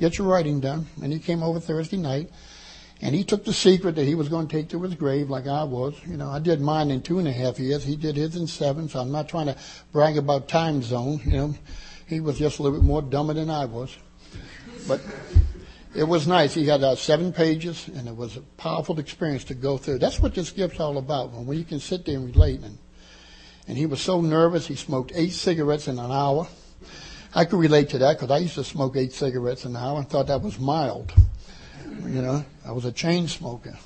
[0.00, 0.86] Get your writing done.
[1.02, 2.30] And he came over Thursday night.
[3.00, 5.46] And he took the secret that he was going to take to his grave like
[5.46, 5.94] I was.
[6.06, 7.84] You know, I did mine in two and a half years.
[7.84, 9.56] He did his in seven, so I'm not trying to
[9.92, 11.20] brag about time zone.
[11.24, 11.54] You know,
[12.06, 13.96] he was just a little bit more dumber than I was.
[14.88, 15.00] But
[15.94, 16.54] it was nice.
[16.54, 19.98] He had uh, seven pages, and it was a powerful experience to go through.
[19.98, 22.60] That's what this gift's all about, when you can sit there and relate.
[22.62, 22.78] And,
[23.68, 26.48] and he was so nervous, he smoked eight cigarettes in an hour.
[27.34, 30.08] I could relate to that because I used to smoke eight cigarettes an hour and
[30.08, 31.12] thought that was mild.
[32.04, 33.76] You know, I was a chain smoker.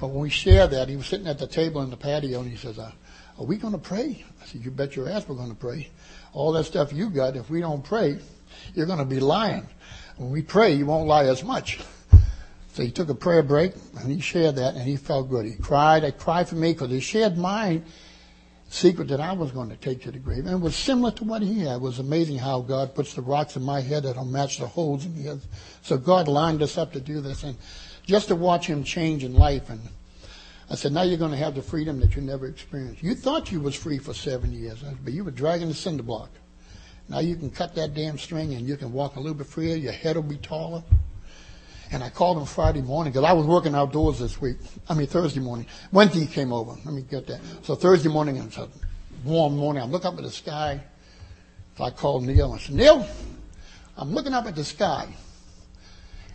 [0.00, 2.50] But when we shared that, he was sitting at the table in the patio and
[2.50, 2.90] he says, uh,
[3.38, 4.24] Are we going to pray?
[4.40, 5.88] I said, You bet your ass we're going to pray.
[6.32, 8.18] All that stuff you got, if we don't pray,
[8.74, 9.66] you're going to be lying.
[10.16, 11.80] When we pray, you won't lie as much.
[12.72, 15.44] So he took a prayer break and he shared that and he felt good.
[15.44, 16.04] He cried.
[16.04, 17.84] I cried for me because he shared mine
[18.72, 20.46] secret that I was going to take to the grave.
[20.46, 21.76] And it was similar to what he had.
[21.76, 25.04] It was amazing how God puts the rocks in my head that'll match the holes
[25.04, 25.46] in his.
[25.82, 27.44] So God lined us up to do this.
[27.44, 27.56] And
[28.06, 29.68] just to watch him change in life.
[29.68, 29.80] And
[30.70, 33.02] I said, now you're going to have the freedom that you never experienced.
[33.02, 36.30] You thought you was free for seven years, but you were dragging the cinder block.
[37.10, 39.76] Now you can cut that damn string and you can walk a little bit freer.
[39.76, 40.82] Your head will be taller.
[41.92, 44.56] And I called him Friday morning because I was working outdoors this week.
[44.88, 45.66] I mean Thursday morning.
[45.92, 46.72] Wednesday came over.
[46.84, 47.40] Let me get that.
[47.62, 48.68] So Thursday morning, it's a
[49.24, 49.82] warm morning.
[49.82, 50.80] I look up at the sky.
[51.76, 52.52] So I called Neil.
[52.52, 53.06] I said, Neil,
[53.96, 55.06] I'm looking up at the sky.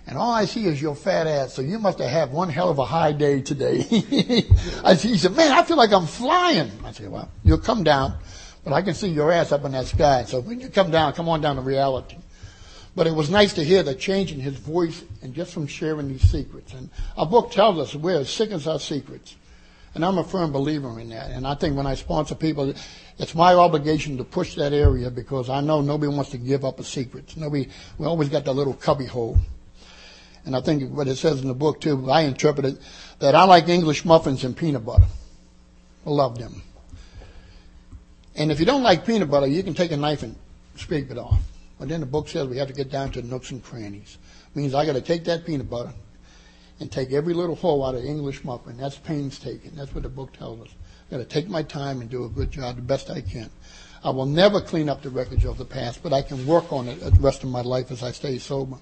[0.05, 1.53] And all I see is your fat ass.
[1.53, 3.79] So you must have had one hell of a high day today.
[4.83, 6.71] I see, he said, man, I feel like I'm flying.
[6.85, 8.17] I said, well, you'll come down,
[8.63, 10.23] but I can see your ass up in that sky.
[10.23, 12.17] So when you come down, come on down to reality.
[12.97, 16.07] But it was nice to hear the change in his voice and just from sharing
[16.07, 16.73] these secrets.
[16.73, 19.35] And our book tells us we're as sick as our secrets.
[19.93, 21.29] And I'm a firm believer in that.
[21.29, 22.73] And I think when I sponsor people,
[23.19, 26.79] it's my obligation to push that area because I know nobody wants to give up
[26.79, 27.37] a secret.
[27.37, 29.37] Nobody, we always got that little cubby hole.
[30.45, 32.79] And I think what it says in the book too, I interpret it
[33.19, 35.05] that I like English muffins and peanut butter.
[36.03, 36.63] I love them.
[38.35, 40.35] And if you don't like peanut butter, you can take a knife and
[40.75, 41.39] scrape it off.
[41.79, 44.17] But then the book says we have to get down to nooks and crannies.
[44.55, 45.93] Means I got to take that peanut butter
[46.79, 48.77] and take every little hole out of English muffin.
[48.77, 49.71] That's painstaking.
[49.75, 50.75] That's what the book tells us.
[51.07, 53.49] I got to take my time and do a good job the best I can.
[54.03, 56.87] I will never clean up the wreckage of the past, but I can work on
[56.87, 58.77] it the rest of my life as I stay sober.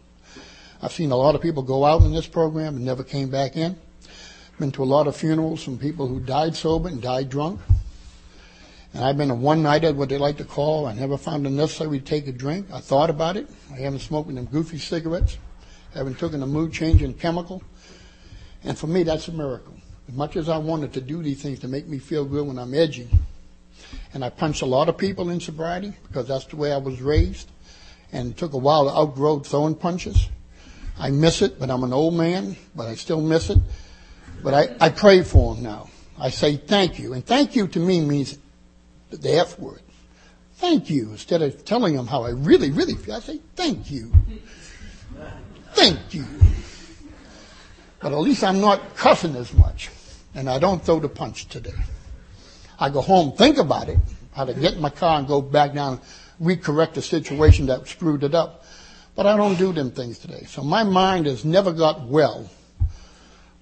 [0.82, 3.56] I've seen a lot of people go out in this program and never came back
[3.56, 3.78] in.
[4.60, 7.60] Been to a lot of funerals from people who died sober and died drunk.
[8.96, 10.86] And I've been a one-nighter, what they like to call.
[10.86, 12.68] I never found it necessary to take a drink.
[12.72, 13.50] I thought about it.
[13.70, 15.38] I haven't smoked them goofy cigarettes.
[15.94, 17.62] I haven't taken a mood-changing chemical.
[18.64, 19.74] And for me, that's a miracle.
[20.08, 22.58] As much as I wanted to do these things to make me feel good when
[22.58, 23.10] I'm edgy,
[24.14, 27.02] and I punched a lot of people in sobriety because that's the way I was
[27.02, 27.52] raised,
[28.14, 30.30] and it took a while to outgrow throwing punches.
[30.98, 33.60] I miss it, but I'm an old man, but I still miss it.
[34.42, 35.90] But I, I pray for them now.
[36.18, 37.12] I say thank you.
[37.12, 38.38] And thank you to me means
[39.10, 39.82] the F word.
[40.56, 41.12] Thank you.
[41.12, 44.12] Instead of telling them how I really, really feel, I say thank you.
[45.74, 46.26] Thank you.
[48.00, 49.89] But at least I'm not cussing as much.
[50.34, 51.72] And I don't throw the punch today.
[52.80, 54.00] I go home, think about it,
[54.34, 56.02] how to get in my car and go back down,
[56.41, 58.65] recorrect the situation that screwed it up.
[59.15, 60.44] But I don't do them things today.
[60.46, 62.50] So my mind has never got well.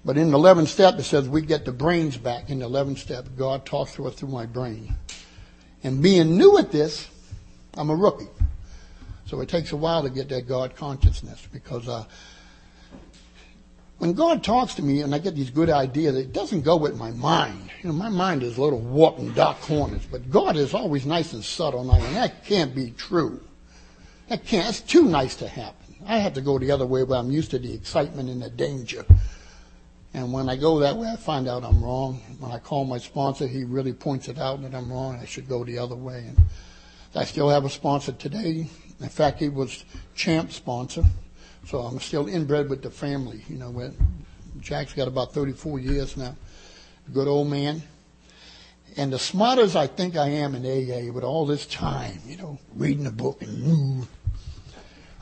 [0.04, 2.50] But in the 11th step, it says we get the brains back.
[2.50, 4.96] In the 11th step, God talks to us through my brain.
[5.84, 7.08] And being new at this,
[7.74, 8.28] I'm a rookie.
[9.26, 12.04] So it takes a while to get that God consciousness because uh,
[13.98, 16.96] when God talks to me and I get these good ideas, it doesn't go with
[16.98, 17.70] my mind.
[17.82, 21.06] You know, my mind is a little warped in dark corners, but God is always
[21.06, 23.40] nice and subtle, and that can't be true.
[24.28, 24.68] That can't.
[24.68, 25.96] It's too nice to happen.
[26.06, 28.50] I have to go the other way where I'm used to the excitement and the
[28.50, 29.04] danger.
[30.14, 32.20] And when I go that way, I find out I'm wrong.
[32.38, 35.18] When I call my sponsor, he really points it out that I'm wrong.
[35.20, 36.18] I should go the other way.
[36.28, 36.38] And
[37.16, 38.68] I still have a sponsor today.
[39.00, 41.04] In fact, he was champ sponsor.
[41.66, 43.42] So I'm still inbred with the family.
[43.48, 43.92] You know,
[44.60, 46.36] Jack's got about 34 years now.
[47.12, 47.82] Good old man.
[48.96, 52.36] And as smart as I think I am in AA with all this time, you
[52.36, 54.08] know, reading a book and move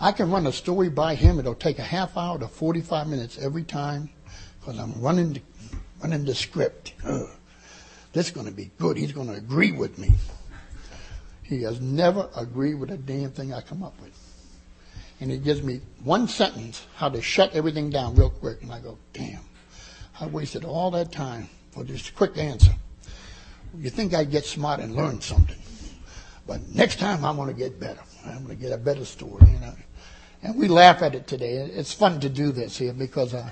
[0.02, 1.38] I can run a story by him.
[1.38, 4.10] It'll take a half hour to 45 minutes every time
[4.62, 5.42] because I'm running the,
[6.02, 6.94] running the script.
[8.12, 8.96] This is going to be good.
[8.96, 10.10] He's going to agree with me.
[11.42, 14.12] He has never agreed with a damn thing I come up with.
[15.20, 18.62] And he gives me one sentence how to shut everything down real quick.
[18.62, 19.40] And I go, damn,
[20.20, 22.72] I wasted all that time for this quick answer.
[23.76, 25.56] You think I'd get smart and learn something.
[26.46, 28.00] But next time I'm going to get better.
[28.26, 29.74] I'm going to get a better story, you know.
[30.42, 31.54] And we laugh at it today.
[31.56, 33.48] It's fun to do this here because uh,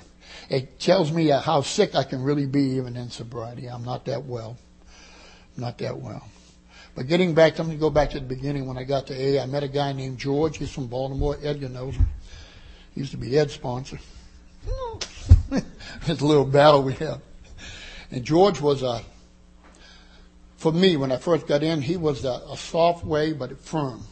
[0.49, 3.67] it tells me uh, how sick I can really be even in sobriety.
[3.67, 4.57] I'm not that well.
[5.57, 6.27] Not that well.
[6.95, 8.65] But getting back, let me go back to the beginning.
[8.65, 10.57] When I got to A, I met a guy named George.
[10.57, 11.37] He's from Baltimore.
[11.41, 12.07] Edgar knows him.
[12.93, 13.99] He used to be Ed's sponsor.
[15.51, 17.21] it's a little battle we have.
[18.11, 19.01] And George was a,
[20.57, 24.03] for me, when I first got in, he was a, a soft way, but firm.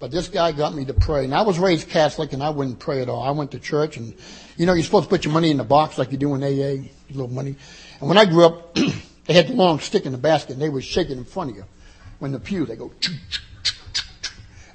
[0.00, 1.24] But this guy got me to pray.
[1.24, 3.22] And I was raised Catholic and I wouldn't pray at all.
[3.22, 4.14] I went to church and,
[4.56, 6.42] you know, you're supposed to put your money in the box like you do in
[6.42, 7.56] AA, little money.
[8.00, 8.74] And when I grew up,
[9.26, 11.50] they had the long stick in the basket and they would shake it in front
[11.50, 11.64] of you
[12.20, 12.92] when the pew, they go,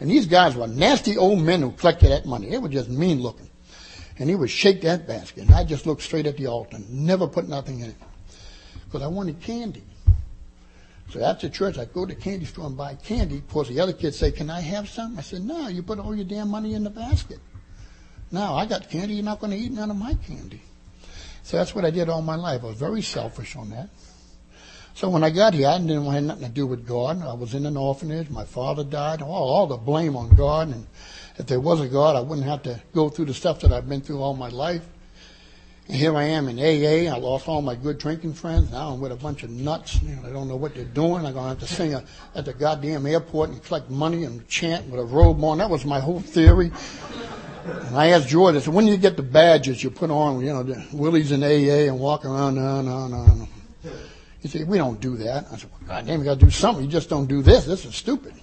[0.03, 2.49] and these guys were nasty old men who collected that money.
[2.49, 3.49] They were just mean looking.
[4.19, 5.45] And he would shake that basket.
[5.45, 7.95] And I just looked straight at the altar and never put nothing in it.
[8.83, 9.83] Because I wanted candy.
[11.13, 13.37] So after church, I'd go to the candy store and buy candy.
[13.37, 15.15] Of course, the other kids say, Can I have some?
[15.15, 17.37] I said, No, you put all your damn money in the basket.
[18.31, 19.13] Now, I got candy.
[19.13, 20.63] You're not going to eat none of my candy.
[21.43, 22.63] So that's what I did all my life.
[22.63, 23.89] I was very selfish on that.
[24.95, 27.21] So when I got here, I didn't have nothing to do with God.
[27.21, 28.31] I was in an orphanage.
[28.31, 29.21] My father died.
[29.21, 30.69] All, all the blame on God.
[30.69, 30.87] And
[31.37, 33.87] if there was a God, I wouldn't have to go through the stuff that I've
[33.87, 34.83] been through all my life.
[35.87, 37.13] And here I am in AA.
[37.13, 38.71] I lost all my good drinking friends.
[38.71, 40.01] Now I'm with a bunch of nuts.
[40.01, 41.25] You know, they don't know what they're doing.
[41.25, 42.03] I'm going to have to sing a,
[42.35, 45.57] at the goddamn airport and collect money and chant with a robe on.
[45.57, 46.71] That was my whole theory.
[47.65, 50.39] And I asked George, I said, when do you get the badges you put on,
[50.41, 52.55] you know, the Willie's in AA and walk around?
[52.55, 53.47] No, no, no, no.
[54.41, 55.47] He said, we don't do that.
[55.51, 56.83] I said, well, God damn, you got to do something.
[56.83, 57.65] You just don't do this.
[57.65, 58.33] This is stupid.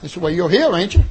[0.00, 1.04] He said, well, you're here, ain't you?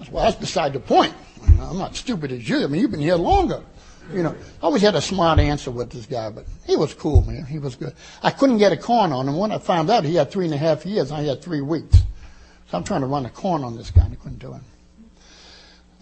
[0.00, 1.14] I said, well, that's beside the point.
[1.60, 2.64] I'm not stupid as you.
[2.64, 3.62] I mean, you've been here longer.
[4.12, 7.22] You know, I always had a smart answer with this guy, but he was cool,
[7.22, 7.46] man.
[7.46, 7.94] He was good.
[8.22, 9.36] I couldn't get a corn on him.
[9.36, 11.96] When I found out he had three and a half years, I had three weeks.
[12.70, 14.60] So I'm trying to run a corn on this guy, and I couldn't do it.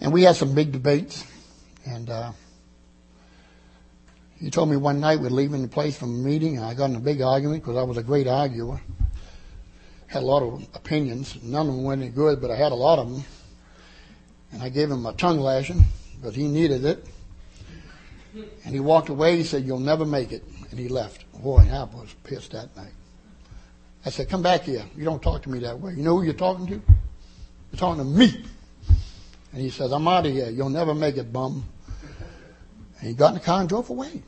[0.00, 1.24] And we had some big debates,
[1.86, 2.32] and uh,
[4.40, 6.90] he told me one night we're leaving the place from a meeting, and I got
[6.90, 8.80] in a big argument because I was a great arguer.
[10.08, 11.40] Had a lot of opinions.
[11.40, 13.24] None of them were any good, but I had a lot of them.
[14.52, 15.84] And I gave him a tongue lashing
[16.22, 17.04] but he needed it.
[18.64, 19.36] And he walked away.
[19.36, 20.44] He said, You'll never make it.
[20.70, 21.30] And he left.
[21.42, 22.92] Boy, I was pissed that night.
[24.06, 24.84] I said, Come back here.
[24.96, 25.92] You don't talk to me that way.
[25.92, 26.72] You know who you're talking to?
[26.72, 28.44] You're talking to me.
[29.52, 30.48] And he says, I'm out of here.
[30.48, 31.64] You'll never make it, bum.
[33.00, 34.22] And he got in the car and drove away.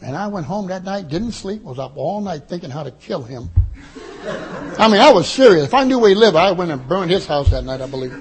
[0.00, 2.90] And I went home that night, didn't sleep, was up all night thinking how to
[2.90, 3.50] kill him.
[4.78, 5.64] I mean, I was serious.
[5.64, 7.86] If I knew where he lived, I went and burned his house that night, I
[7.86, 8.12] believe.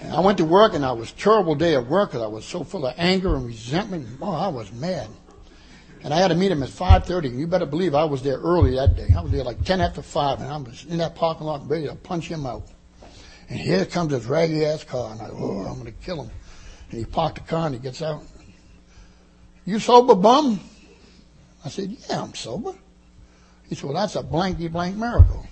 [0.00, 2.44] And I went to work and I was terrible day at work because I was
[2.44, 4.08] so full of anger and resentment.
[4.20, 5.08] Oh, I was mad.
[6.02, 7.26] And I had to meet him at 5.30.
[7.26, 9.08] And You better believe I was there early that day.
[9.16, 11.86] I was there like 10 after 5 and I was in that parking lot ready
[11.86, 12.62] to punch him out.
[13.50, 16.30] And here comes this raggy ass car and I, oh, I'm going to kill him.
[16.90, 18.22] And he parked the car and he gets out
[19.66, 20.60] You sober, bum?
[21.64, 22.72] I said, Yeah, I'm sober.
[23.68, 25.46] He said, Well, that's a blanky blank miracle.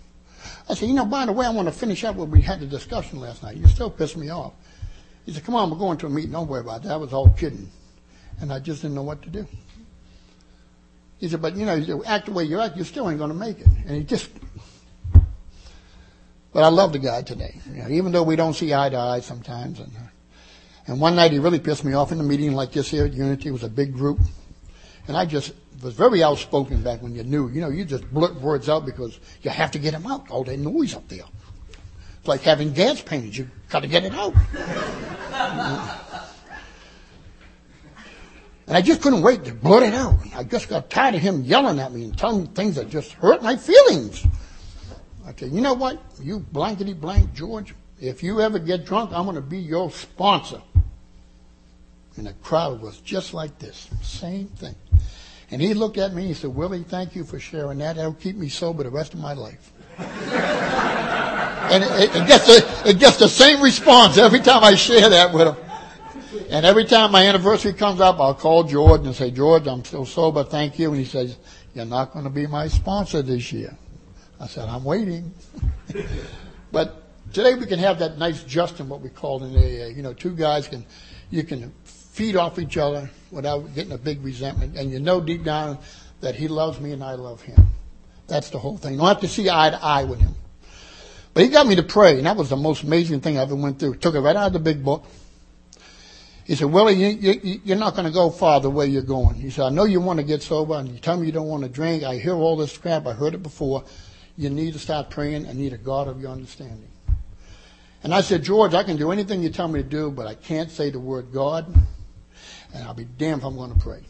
[0.68, 2.60] I said, You know, by the way, I want to finish up what we had
[2.60, 3.56] the discussion last night.
[3.56, 4.52] You still piss me off.
[5.24, 6.32] He said, Come on, we're going to a meeting.
[6.32, 6.92] Don't worry about that.
[6.92, 7.70] I was all kidding.
[8.40, 9.46] And I just didn't know what to do.
[11.18, 13.30] He said, But you know, you act the way you act, you still ain't going
[13.30, 13.66] to make it.
[13.66, 14.30] And he just.
[16.52, 17.60] But I love the guy today.
[17.70, 19.80] You know, even though we don't see eye to eye sometimes.
[19.80, 19.92] And,
[20.86, 23.12] and one night he really pissed me off in a meeting like this here at
[23.12, 23.50] Unity.
[23.50, 24.18] It was a big group.
[25.08, 27.48] And I just was very outspoken back when you knew.
[27.48, 30.30] You know, you just blurt words out because you have to get them out.
[30.30, 31.24] All that noise up there.
[32.18, 33.36] It's like having gas pains.
[33.38, 34.34] You got to get it out.
[38.66, 40.18] And I just couldn't wait to blurt it out.
[40.34, 43.12] I just got tired of him yelling at me and telling me things that just
[43.12, 44.26] hurt my feelings.
[45.26, 46.02] I said, you know what?
[46.20, 50.60] You blankety blank George, if you ever get drunk, I'm going to be your sponsor.
[52.18, 53.88] And the crowd was just like this.
[54.02, 54.74] Same thing.
[55.50, 57.96] And he looked at me and he said, Willie, thank you for sharing that.
[57.96, 59.72] That'll keep me sober the rest of my life.
[59.98, 65.32] and it, it, gets the, it gets the same response every time I share that
[65.32, 65.56] with him.
[66.50, 70.04] And every time my anniversary comes up, I'll call George and say, George, I'm still
[70.04, 70.90] sober, thank you.
[70.90, 71.38] And he says,
[71.74, 73.76] You're not going to be my sponsor this year.
[74.40, 75.34] I said, I'm waiting.
[76.72, 79.88] but today we can have that nice Justin, what we call in AA.
[79.88, 80.84] You know, two guys can,
[81.30, 81.72] you can
[82.18, 84.76] feed off each other without getting a big resentment.
[84.76, 85.78] And you know deep down
[86.20, 87.68] that he loves me and I love him.
[88.26, 88.94] That's the whole thing.
[88.94, 90.34] You don't have to see eye to eye with him.
[91.32, 93.54] But he got me to pray, and that was the most amazing thing I ever
[93.54, 93.94] went through.
[93.98, 95.04] Took it right out of the big book.
[96.44, 99.36] He said, Willie, you, you, you're not going to go far the way you're going.
[99.36, 101.46] He said, I know you want to get sober, and you tell me you don't
[101.46, 102.02] want to drink.
[102.02, 103.06] I hear all this crap.
[103.06, 103.84] I heard it before.
[104.36, 106.88] You need to start praying and need a God of your understanding.
[108.02, 110.34] And I said, George, I can do anything you tell me to do, but I
[110.34, 111.72] can't say the word God,
[112.74, 114.00] and I'll be damned if I'm going to pray.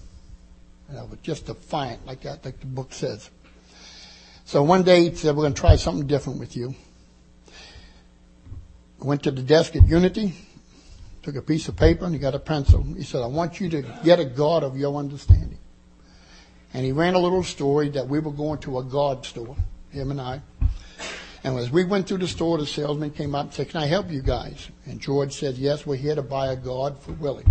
[0.88, 3.30] And I was just defiant, like that, like the book says.
[4.44, 6.74] So one day he said, we're going to try something different with you.
[9.00, 10.34] Went to the desk at Unity,
[11.22, 12.82] took a piece of paper and he got a pencil.
[12.82, 15.58] He said, I want you to get a God of your understanding.
[16.74, 19.54] And he ran a little story that we were going to a God store,
[19.90, 20.40] him and I.
[21.44, 23.86] And as we went through the store, the salesman came up and said, Can I
[23.86, 24.68] help you guys?
[24.86, 27.44] And George said, Yes, we're here to buy a God for Willie.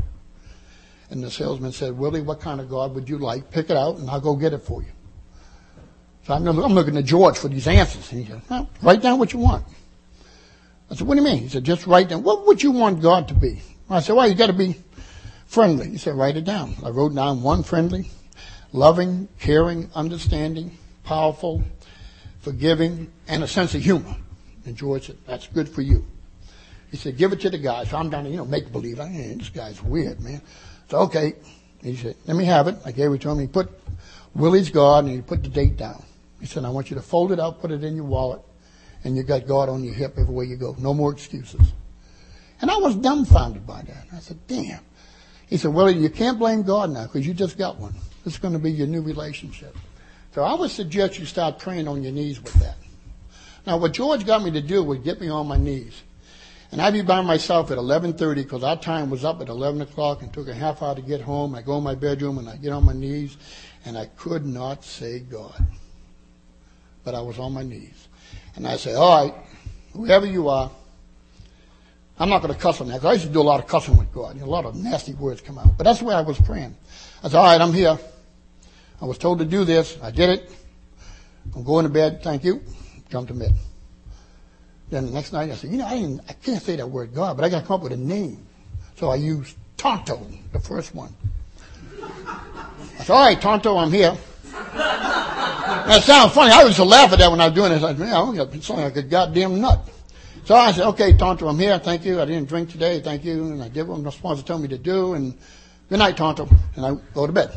[1.10, 3.50] And the salesman said, Willie, what kind of God would you like?
[3.50, 4.90] Pick it out and I'll go get it for you.
[6.26, 8.12] So I'm, I'm looking to George for these answers.
[8.12, 9.66] And he said, write down what you want.
[10.92, 11.40] I said, what do you mean?
[11.40, 12.24] He said, just write down.
[12.24, 13.62] What would you want God to be?
[13.90, 14.76] I said, well, you got to be
[15.46, 15.90] friendly.
[15.90, 16.76] He said, write it down.
[16.84, 18.10] I wrote down one friendly,
[18.74, 21.64] loving, caring, understanding, powerful,
[22.40, 24.16] forgiving, and a sense of humor.
[24.66, 26.06] And George said, that's good for you.
[26.92, 27.86] He said, give it to the guy.
[27.86, 29.00] So I'm down to, you know, make believe.
[29.00, 30.42] I mean, this guy's weird, man.
[30.90, 31.34] So, okay.
[31.84, 32.76] He said, let me have it.
[32.86, 33.40] I gave it to him.
[33.40, 33.70] He put
[34.34, 36.04] Willie's God and he put the date down.
[36.40, 38.42] He said, I want you to fold it out, put it in your wallet,
[39.04, 40.76] and you got God on your hip everywhere you go.
[40.80, 41.74] No more excuses.
[42.62, 44.08] And I was dumbfounded by that.
[44.14, 44.80] I said, damn.
[45.48, 47.96] He said, well, you can't blame God now because you just got one.
[48.26, 49.76] It's going to be your new relationship.
[50.34, 52.76] So I would suggest you start praying on your knees with that.
[53.66, 56.04] Now, what George got me to do was get me on my knees.
[56.72, 60.22] And I'd be by myself at 11.30 because our time was up at 11 o'clock
[60.22, 61.56] and took a half hour to get home.
[61.56, 63.38] I go in my bedroom and I get on my knees
[63.86, 65.66] and I could not say God.
[67.06, 68.10] But I was on my knees.
[68.56, 69.34] And I say, all right,
[69.94, 70.70] whoever you are,
[72.20, 73.68] I'm not going to cuss on that because I used to do a lot of
[73.68, 74.42] cussing with God.
[74.42, 75.78] A lot of nasty words come out.
[75.78, 76.76] But that's the way I was praying.
[77.24, 77.98] I said, all right, I'm here.
[79.02, 79.98] I was told to do this.
[80.02, 80.52] I did it.
[81.56, 82.24] I'm going to bed.
[82.24, 82.62] Thank you.
[83.10, 83.54] Jump to bed.
[84.90, 87.14] Then the next night I said, you know, I, didn't, I can't say that word
[87.14, 88.46] God, but I got to come up with a name.
[88.96, 91.14] So I used Tonto, the first one.
[92.02, 94.18] I said, all right, Tonto, I'm here.
[94.52, 96.52] That sounds funny.
[96.52, 97.76] I used to laugh at that when I was doing it.
[97.76, 99.88] I said, man, I'm sounding like a goddamn nut.
[100.46, 101.78] So I said, okay, Tonto, I'm here.
[101.78, 102.22] Thank you.
[102.22, 103.02] I didn't drink today.
[103.02, 103.52] Thank you.
[103.52, 105.14] And I did what the sponsor told me to do.
[105.14, 105.38] And
[105.90, 106.48] good night, Tonto.
[106.76, 107.52] And I go to bed.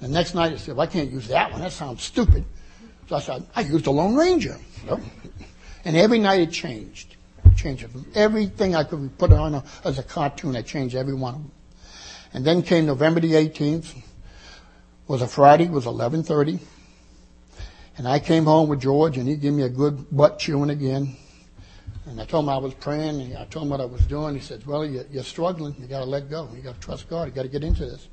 [0.00, 1.62] The next night I said, well, I can't use that one.
[1.62, 2.44] That sounds stupid.
[3.08, 4.58] So I said, I used the Lone Ranger.
[4.86, 5.00] So,
[5.86, 7.14] and every night it changed.
[7.56, 7.86] Changed.
[8.16, 11.52] Everything I could put on a, as a cartoon, I changed every one of them.
[12.34, 13.94] And then came November the 18th.
[15.06, 15.64] was a Friday.
[15.64, 16.58] It was 1130.
[17.98, 21.16] And I came home with George and he gave me a good butt chewing again.
[22.06, 24.34] And I told him I was praying and I told him what I was doing.
[24.34, 25.76] He said, well, you're struggling.
[25.78, 26.48] You got to let go.
[26.52, 27.28] You got to trust God.
[27.28, 28.08] You got to get into this.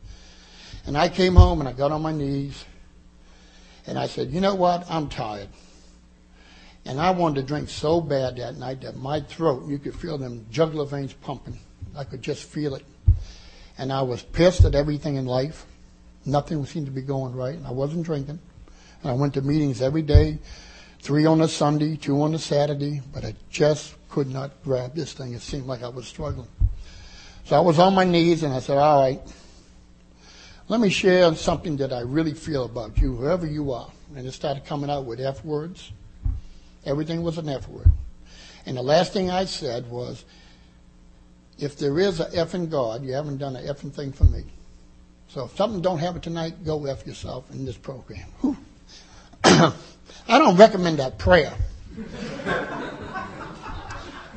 [0.86, 2.66] And I came home and I got on my knees
[3.88, 4.86] and I said, you know what?
[4.92, 5.50] I'm tired.
[6.86, 10.18] And I wanted to drink so bad that night that my throat, you could feel
[10.18, 11.60] them jugular veins pumping.
[11.96, 12.86] I could just feel it.
[13.78, 15.66] And I was pissed at everything in life.
[16.26, 17.56] Nothing seemed to be going right.
[17.56, 18.40] And I wasn't drinking.
[19.02, 20.40] And I went to meetings every day,
[21.00, 25.14] three on a Sunday, two on a Saturday, but I just could not grab this
[25.14, 25.34] thing.
[25.34, 26.48] It seemed like I was struggling.
[27.46, 29.22] So I was on my knees and I said, all right,
[30.70, 33.90] let me share something that I really feel about you, whoever you are.
[34.16, 35.92] And it started coming out with F words.
[36.86, 37.92] Everything was an F word.
[38.66, 40.24] And the last thing I said was,
[41.60, 44.44] if there is a F in God, you haven't done an effing thing for me.
[45.28, 48.28] So if something don't happen tonight, go F yourself in this program.
[49.44, 49.74] I
[50.28, 51.54] don't recommend that prayer.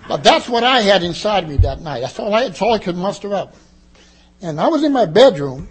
[0.09, 2.01] but that's what I had inside me that night.
[2.01, 3.55] That's all I, that's all I could muster up.
[4.41, 5.69] And I was in my bedroom.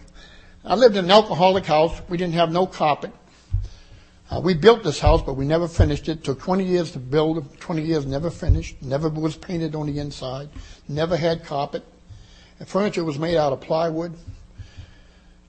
[0.64, 2.02] I lived in an alcoholic house.
[2.10, 3.12] We didn't have no carpet.
[4.30, 6.24] Uh, we built this house, but we never finished it.
[6.24, 7.60] Took 20 years to build.
[7.60, 8.82] 20 years never finished.
[8.82, 10.50] Never was painted on the inside.
[10.88, 11.84] Never had carpet.
[12.58, 14.14] The furniture was made out of plywood,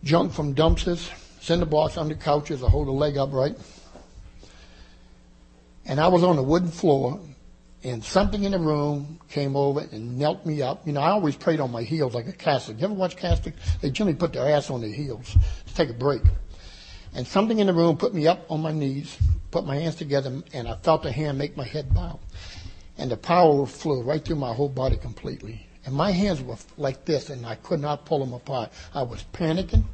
[0.02, 1.08] junk from dumpsters,
[1.40, 3.56] cinder blocks under couches to hold a leg upright.
[5.86, 7.20] And I was on a wooden floor,
[7.84, 10.84] and something in the room came over and knelt me up.
[10.84, 12.78] You know, I always prayed on my heels like a Catholic.
[12.78, 13.54] You ever watch Catholic?
[13.80, 16.22] They generally put their ass on their heels to take a break.
[17.16, 19.16] And something in the room put me up on my knees,
[19.50, 22.20] put my hands together, and I felt a hand make my head bow.
[22.98, 25.66] And the power flew right through my whole body completely.
[25.86, 28.70] And my hands were like this, and I could not pull them apart.
[28.94, 29.84] I was panicking.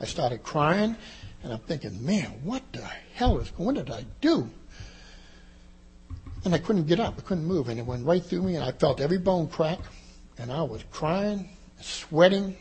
[0.00, 0.96] I started crying,
[1.42, 4.50] and I'm thinking, man, what the hell is, what did I do?
[6.44, 7.14] And I couldn't get up.
[7.16, 7.70] I couldn't move.
[7.70, 9.78] And it went right through me, and I felt every bone crack.
[10.36, 11.48] And I was crying,
[11.80, 12.54] sweating,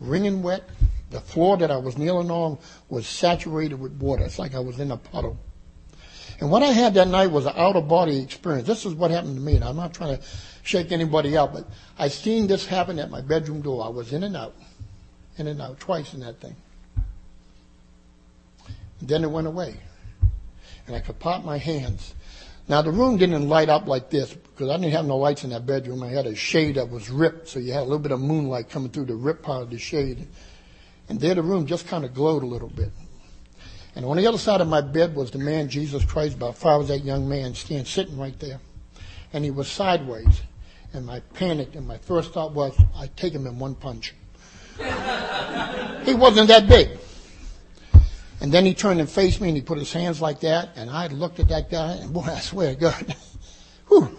[0.00, 0.62] wringing wet.
[1.10, 4.24] The floor that I was kneeling on was saturated with water.
[4.24, 5.38] It's like I was in a puddle.
[6.40, 8.66] And what I had that night was an out of body experience.
[8.66, 9.54] This is what happened to me.
[9.54, 10.22] And I'm not trying to
[10.62, 11.66] shake anybody out, but
[11.98, 13.84] I seen this happen at my bedroom door.
[13.84, 14.54] I was in and out,
[15.38, 16.56] in and out, twice in that thing.
[19.00, 19.76] And then it went away.
[20.86, 22.14] And I could pop my hands.
[22.68, 25.50] Now the room didn't light up like this because I didn't have no lights in
[25.50, 26.02] that bedroom.
[26.02, 28.68] I had a shade that was ripped, so you had a little bit of moonlight
[28.68, 30.26] coming through the ripped part of the shade.
[31.08, 32.90] And there the room just kind of glowed a little bit.
[33.94, 36.82] And on the other side of my bed was the man Jesus Christ, about five
[36.82, 38.60] of that young man, standing sitting right there.
[39.32, 40.42] And he was sideways.
[40.92, 44.14] And I panicked, and my first thought was, I'd take him in one punch.
[44.78, 46.90] he wasn't that big.
[48.40, 50.90] And then he turned and faced me, and he put his hands like that, and
[50.90, 53.16] I looked at that guy, and boy, I swear to God,
[53.88, 54.18] whew,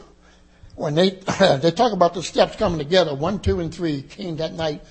[0.76, 1.10] when they
[1.62, 4.84] they talk about the steps coming together, one, two, and three came that night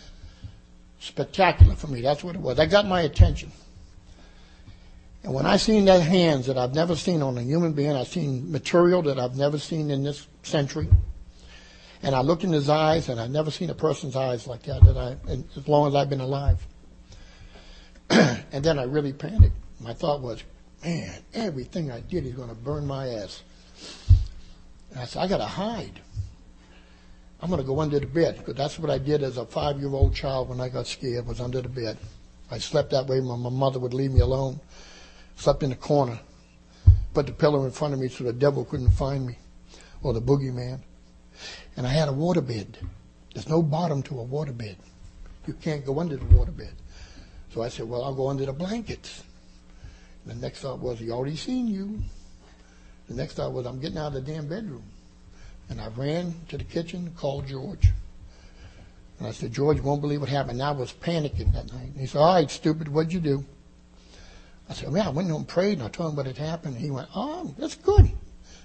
[0.99, 2.01] spectacular for me.
[2.01, 2.57] That's what it was.
[2.57, 3.53] That got my attention.
[5.23, 8.05] And when I seen that hands that I've never seen on a human being, I
[8.05, 10.89] seen material that I've never seen in this century.
[12.03, 14.85] And I looked in his eyes, and I've never seen a person's eyes like that,
[14.85, 15.17] that I,
[15.57, 16.65] as long as I've been alive.
[18.11, 19.57] and then I really panicked.
[19.81, 20.45] My thought was,
[20.85, 23.43] man, everything I did is going to burn my ass.
[24.93, 26.01] And I said, I got to hide.
[27.47, 30.13] I'm going to go under the bed because that's what I did as a five-year-old
[30.13, 31.97] child when I got scared was under the bed.
[32.51, 34.59] I slept that way when my mother would leave me alone.
[35.37, 36.19] Slept in the corner.
[37.15, 39.39] Put the pillow in front of me so the devil couldn't find me
[40.03, 40.81] or the boogeyman.
[41.77, 42.85] And I had a waterbed.
[43.33, 44.79] There's no bottom to a waterbed.
[45.47, 46.73] You can't go under the waterbed.
[47.55, 49.23] So I said, well, I'll go under the blankets.
[50.25, 52.01] And the next thought was, he already seen you.
[53.07, 54.83] The next thought was, I'm getting out of the damn bedroom.
[55.69, 57.89] And I ran to the kitchen, called George.
[59.19, 60.61] And I said, George, you won't believe what happened.
[60.61, 61.89] And I was panicking that night.
[61.89, 63.45] And he said, all right, stupid, what'd you do?
[64.69, 66.75] I said, well, I went home and prayed, and I told him what had happened.
[66.75, 68.11] And he went, oh, that's good.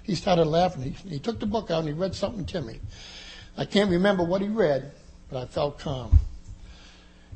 [0.02, 0.82] He started laughing.
[0.82, 2.80] He, he took the book out and he read something to me.
[3.56, 4.92] I can't remember what he read,
[5.30, 6.18] but I felt calm.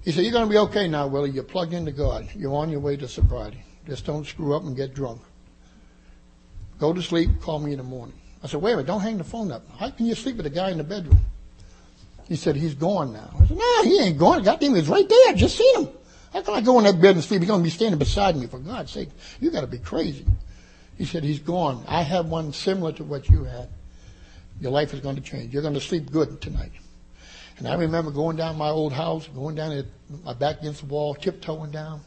[0.05, 1.31] He said, you're going to be okay now, Willie.
[1.31, 2.29] You're plugged into God.
[2.35, 3.63] You're on your way to sobriety.
[3.87, 5.21] Just don't screw up and get drunk.
[6.79, 7.41] Go to sleep.
[7.41, 8.17] Call me in the morning.
[8.43, 9.63] I said, wait a minute, don't hang the phone up.
[9.79, 11.21] How can you sleep with a guy in the bedroom?
[12.29, 13.31] He said, he's gone now.
[13.41, 14.43] I said, no, he ain't gone.
[14.43, 15.29] Goddamn, he's right there.
[15.29, 15.89] I just seen him.
[16.33, 17.41] How can I go in that bed and sleep?
[17.41, 18.47] He's going to be standing beside me.
[18.47, 19.09] For God's sake,
[19.41, 20.27] you got to be crazy.
[20.99, 21.85] He said, he's gone.
[21.87, 23.69] I have one similar to what you had.
[24.61, 25.53] Your life is going to change.
[25.53, 26.73] You're going to sleep good tonight.
[27.59, 29.87] And I remember going down my old house, going down it,
[30.25, 32.01] my back against the wall, tiptoeing down.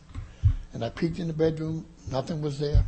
[0.74, 1.86] And I peeked in the bedroom.
[2.12, 2.84] Nothing was there.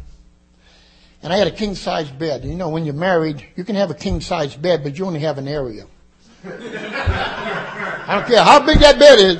[1.23, 2.43] And I had a king size bed.
[2.43, 5.19] You know, when you're married, you can have a king size bed, but you only
[5.19, 5.85] have an area.
[6.43, 9.39] I don't care how big that bed is,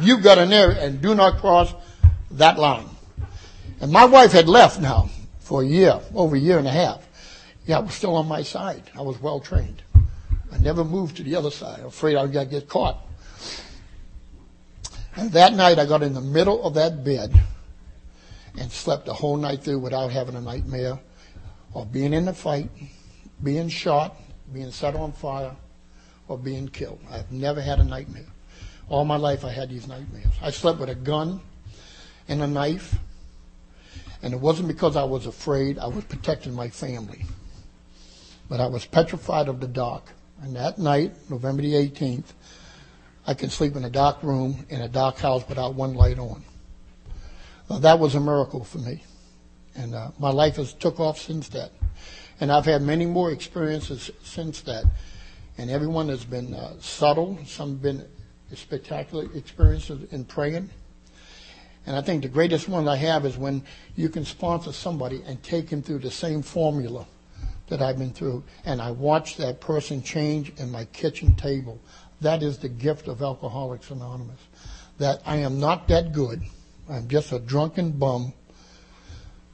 [0.00, 1.72] you've got an area, and do not cross
[2.32, 2.88] that line.
[3.80, 7.06] And my wife had left now for a year, over a year and a half.
[7.66, 8.82] Yeah, I was still on my side.
[8.96, 9.82] I was well trained.
[10.50, 13.06] I never moved to the other side, afraid I was going to get caught.
[15.14, 17.38] And that night I got in the middle of that bed
[18.58, 20.98] and slept the whole night through without having a nightmare
[21.74, 22.70] or being in a fight,
[23.42, 24.16] being shot,
[24.52, 25.54] being set on fire,
[26.28, 27.00] or being killed.
[27.10, 28.26] I've never had a nightmare.
[28.88, 30.32] All my life I had these nightmares.
[30.42, 31.40] I slept with a gun
[32.26, 32.94] and a knife,
[34.22, 35.78] and it wasn't because I was afraid.
[35.78, 37.24] I was protecting my family.
[38.48, 40.04] But I was petrified of the dark.
[40.42, 42.32] And that night, November the 18th,
[43.26, 46.42] I could sleep in a dark room in a dark house without one light on.
[47.70, 49.02] That was a miracle for me.
[49.76, 51.70] And uh, my life has took off since that.
[52.40, 54.84] And I've had many more experiences since that.
[55.58, 57.38] And everyone has been uh, subtle.
[57.46, 58.06] Some have been
[58.54, 60.70] spectacular experiences in praying.
[61.86, 63.62] And I think the greatest one I have is when
[63.96, 67.06] you can sponsor somebody and take him through the same formula
[67.68, 68.44] that I've been through.
[68.64, 71.80] And I watch that person change in my kitchen table.
[72.20, 74.40] That is the gift of Alcoholics Anonymous.
[74.98, 76.42] That I am not that good.
[76.88, 78.32] I'm just a drunken bum,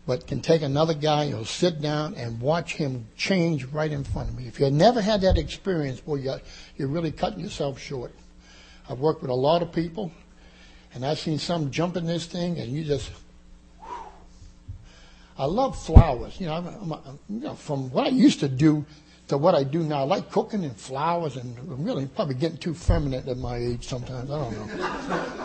[0.07, 4.29] but can take another guy who'll sit down and watch him change right in front
[4.29, 4.47] of me.
[4.47, 6.41] If you've never had that experience, boy, you're,
[6.77, 8.15] you're really cutting yourself short.
[8.89, 10.13] I've worked with a lot of people,
[10.93, 13.11] and I've seen some jump in this thing, and you just.
[13.81, 13.95] Whew.
[15.39, 16.39] I love flowers.
[16.39, 18.85] You know, I'm, I'm, you know, from what I used to do
[19.29, 20.01] to what I do now.
[20.01, 23.89] I like cooking and flowers, and I'm really probably getting too feminine at my age
[23.89, 24.31] sometimes.
[24.31, 24.79] I don't
[25.09, 25.44] know.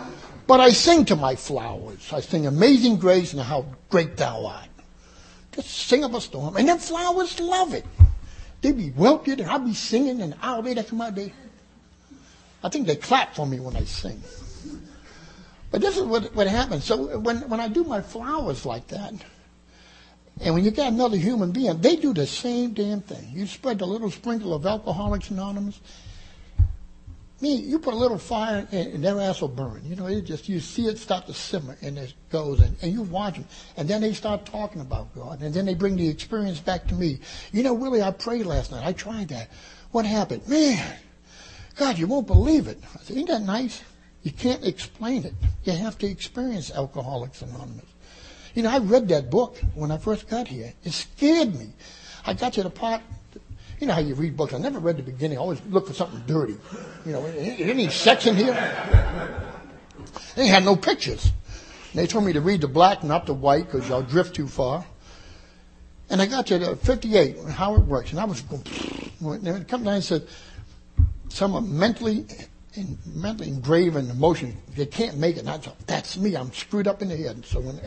[0.50, 2.12] But I sing to my flowers.
[2.12, 4.66] I sing Amazing Grace and How Great Thou Art.
[5.52, 7.86] Just sing up a storm, and then flowers love it.
[8.60, 11.32] They be wilted, and I'll be singing, and I'll be that's my day.
[12.64, 14.20] I think they clap for me when I sing.
[15.70, 16.82] But this is what, what happens.
[16.82, 19.14] So when, when I do my flowers like that,
[20.40, 23.30] and when you got another human being, they do the same damn thing.
[23.32, 25.80] You spread a little sprinkle of Alcoholics Anonymous.
[27.40, 29.80] Me, you put a little fire and their ass will burn.
[29.84, 32.92] You know, it just, you see it start to simmer and it goes and, and
[32.92, 33.46] you watch them.
[33.78, 35.40] And then they start talking about God.
[35.40, 37.18] And then they bring the experience back to me.
[37.52, 38.86] You know, Willie, I prayed last night.
[38.86, 39.50] I tried that.
[39.90, 40.46] What happened?
[40.48, 40.98] Man,
[41.76, 42.78] God, you won't believe it.
[42.94, 43.82] I said, ain't that nice?
[44.22, 45.32] You can't explain it.
[45.64, 47.86] You have to experience Alcoholics Anonymous.
[48.54, 50.74] You know, I read that book when I first got here.
[50.84, 51.70] It scared me.
[52.26, 53.00] I got to the part,
[53.80, 54.52] you know how you read books.
[54.52, 55.38] I never read the beginning.
[55.38, 56.56] I always look for something dirty.
[57.06, 58.52] You know, any sex in here?
[60.36, 61.32] They had no pictures.
[61.94, 64.84] They told me to read the black, not the white, because y'all drift too far.
[66.10, 68.10] And I got to the 58, how it works.
[68.10, 68.62] And I was going,
[69.20, 70.26] and it come down and said,
[71.30, 72.26] some are mentally
[72.74, 74.56] in, mentally engraven emotion.
[74.76, 75.40] They can't make it.
[75.40, 76.36] And I thought, that's me.
[76.36, 77.46] I'm screwed up in the head.
[77.46, 77.80] So when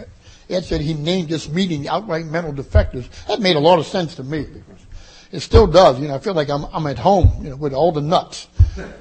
[0.50, 4.16] Ed said he named this meeting outright mental defectives, that made a lot of sense
[4.16, 4.48] to me
[5.34, 6.00] it still does.
[6.00, 8.48] You know, I feel like I'm, I'm at home, you know, with all the nuts.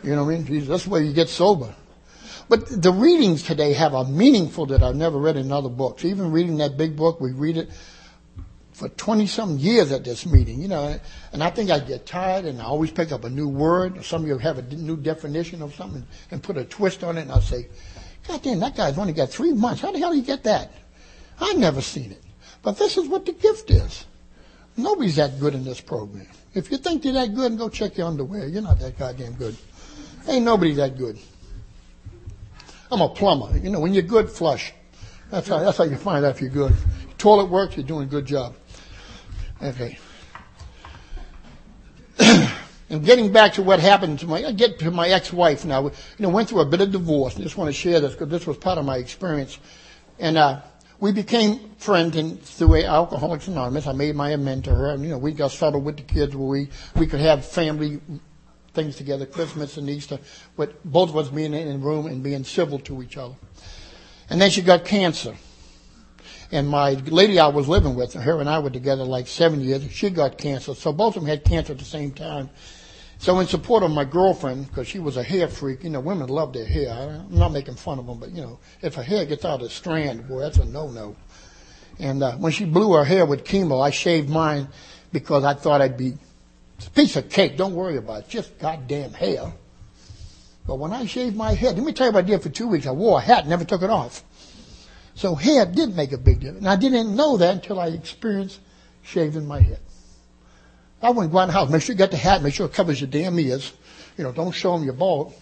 [0.02, 0.66] You know what I mean?
[0.66, 1.74] That's where you get sober.
[2.48, 6.04] But the readings today have a meaningful that I've never read in other books.
[6.06, 7.70] Even reading that big book, we read it
[8.72, 10.98] for 20 some years at this meeting, you know,
[11.32, 14.02] and I think I get tired and I always pick up a new word.
[14.02, 17.22] Some of you have a new definition of something and put a twist on it
[17.22, 17.68] and I'll say,
[18.26, 19.82] God damn, that guy's only got three months.
[19.82, 20.72] How the hell do you get that?
[21.38, 22.22] I've never seen it.
[22.62, 24.06] But this is what the gift is.
[24.76, 26.26] Nobody's that good in this program.
[26.54, 28.46] If you think you're that good, go check your underwear.
[28.46, 29.56] You're not that goddamn good.
[30.28, 31.18] Ain't nobody that good.
[32.90, 33.56] I'm a plumber.
[33.58, 34.72] You know, when you're good, flush.
[35.30, 36.74] That's how, that's how you find out if you're good.
[37.18, 38.54] Toilet works, you're doing a good job.
[39.62, 39.98] Okay.
[42.18, 45.84] and getting back to what happened to my, I get to my ex-wife now.
[45.84, 47.38] You know, went through a bit of divorce.
[47.38, 49.58] I just want to share this because this was part of my experience.
[50.18, 50.60] And, uh,
[51.02, 53.88] we became friends and through Alcoholics Anonymous.
[53.88, 54.90] I made my amend to her.
[54.90, 58.00] And, you know, we got settled with the kids where we, we could have family
[58.72, 60.20] things together, Christmas and Easter,
[60.56, 63.34] with both of us being in a room and being civil to each other.
[64.30, 65.34] And then she got cancer.
[66.52, 69.82] And my lady I was living with, her and I were together like seven years.
[69.90, 70.72] She got cancer.
[70.72, 72.48] So both of them had cancer at the same time.
[73.22, 76.28] So in support of my girlfriend, because she was a hair freak, you know, women
[76.28, 76.90] love their hair.
[76.90, 79.72] I'm not making fun of them, but you know, if her hair gets out of
[79.72, 81.14] strand, boy, that's a no-no.
[82.00, 84.66] And uh, when she blew her hair with chemo, I shaved mine
[85.12, 86.14] because I thought I'd be
[86.76, 87.56] it's a piece of cake.
[87.56, 88.28] Don't worry about it.
[88.28, 89.52] Just goddamn hair.
[90.66, 92.66] But when I shaved my head, let me tell you what I did for two
[92.66, 92.88] weeks.
[92.88, 94.24] I wore a hat, never took it off.
[95.14, 96.58] So hair did make a big difference.
[96.58, 98.58] And I didn't know that until I experienced
[99.04, 99.78] shaving my head.
[101.02, 101.70] I out in the house.
[101.70, 102.42] Make sure you got the hat.
[102.42, 103.72] Make sure it covers your damn ears.
[104.16, 105.34] You know, don't show them your bald.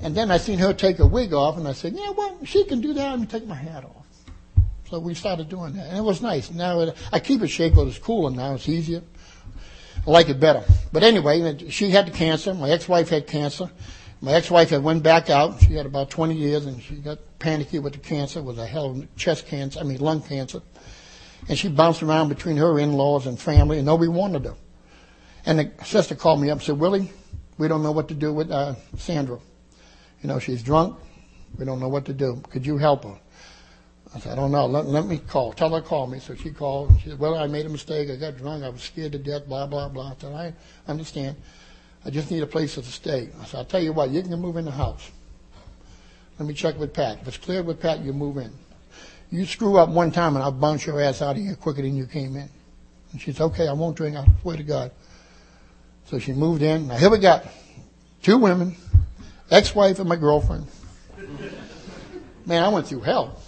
[0.00, 2.64] And then I seen her take her wig off, and I said, yeah, well, she
[2.64, 3.10] can do that.
[3.10, 4.02] Let me take my hat off.
[4.90, 6.50] So we started doing that, and it was nice.
[6.50, 8.54] Now it, I keep it shaved but it's cooler now.
[8.54, 9.02] It's easier.
[10.06, 10.64] I like it better.
[10.92, 12.52] But anyway, she had the cancer.
[12.52, 13.70] My ex-wife had cancer.
[14.20, 15.60] My ex-wife had went back out.
[15.60, 18.40] She had about 20 years, and she got panicky with the cancer.
[18.40, 20.62] It was a hell of a chest cancer, I mean lung cancer.
[21.48, 24.54] And she bounced around between her in-laws and family, and nobody wanted her.
[25.44, 27.10] And the sister called me up and said, Willie,
[27.58, 29.38] we don't know what to do with uh, Sandra.
[30.22, 30.98] You know, she's drunk.
[31.58, 32.40] We don't know what to do.
[32.50, 33.18] Could you help her?
[34.14, 34.66] I said, I don't know.
[34.66, 35.52] Let, let me call.
[35.52, 36.20] Tell her to call me.
[36.20, 36.90] So she called.
[36.90, 38.10] And she said, well, I made a mistake.
[38.10, 38.62] I got drunk.
[38.62, 40.12] I was scared to death, blah, blah, blah.
[40.12, 40.54] I said, I
[40.86, 41.36] understand.
[42.04, 43.30] I just need a place to stay.
[43.40, 45.10] I said, I'll tell you what, you can move in the house.
[46.38, 47.18] Let me check with Pat.
[47.22, 48.52] If it's clear with Pat, you move in.
[49.32, 51.96] You screw up one time and I'll bounce your ass out of here quicker than
[51.96, 52.50] you came in.
[53.12, 54.14] And she said, okay, I won't drink.
[54.14, 54.90] I swear to God.
[56.04, 56.88] So she moved in.
[56.88, 57.46] Now here we got
[58.22, 58.76] two women,
[59.50, 60.66] ex-wife and my girlfriend.
[62.44, 63.40] Man, I went through hell.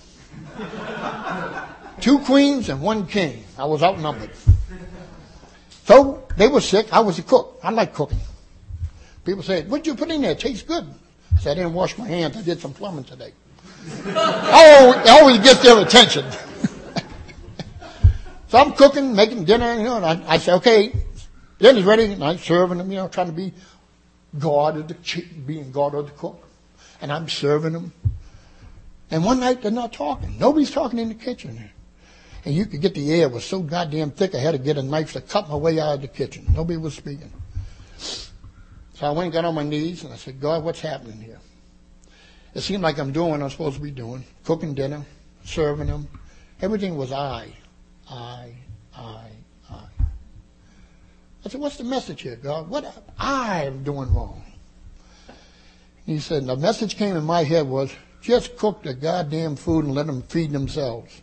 [2.01, 3.45] Two queens and one king.
[3.59, 4.30] I was outnumbered.
[5.85, 6.91] So they were sick.
[6.95, 7.61] I was a cook.
[7.62, 8.20] I like cooking.
[9.26, 10.30] People say, what'd you put in there?
[10.30, 10.87] It tastes good.
[11.37, 12.39] I said, I didn't wash my hands.
[12.39, 13.32] I did some plumbing today.
[14.07, 16.24] Oh, always gets their attention.
[18.49, 20.93] so I'm cooking, making dinner, you know, and I, I say, okay,
[21.59, 23.53] dinner's ready, and I'm serving them, you know, trying to be
[24.39, 26.41] God of the being God of the cook.
[27.01, 27.93] And I'm serving them.
[29.11, 30.39] And one night they're not talking.
[30.39, 31.70] Nobody's talking in the kitchen.
[32.45, 34.82] And you could get the air was so goddamn thick I had to get a
[34.82, 36.47] knife to cut my way out of the kitchen.
[36.53, 37.32] Nobody was speaking.
[37.97, 41.39] So I went and got on my knees and I said, God, what's happening here?
[42.55, 44.24] It seemed like I'm doing what I'm supposed to be doing.
[44.44, 45.05] Cooking dinner,
[45.44, 46.09] serving them.
[46.62, 47.48] Everything was I.
[48.09, 48.55] I,
[48.96, 49.26] I,
[49.70, 49.84] I.
[51.44, 52.68] I said, what's the message here, God?
[52.68, 52.86] What
[53.18, 54.42] I am doing wrong?
[56.07, 59.94] He said, the message came in my head was, just cook the goddamn food and
[59.94, 61.22] let them feed themselves.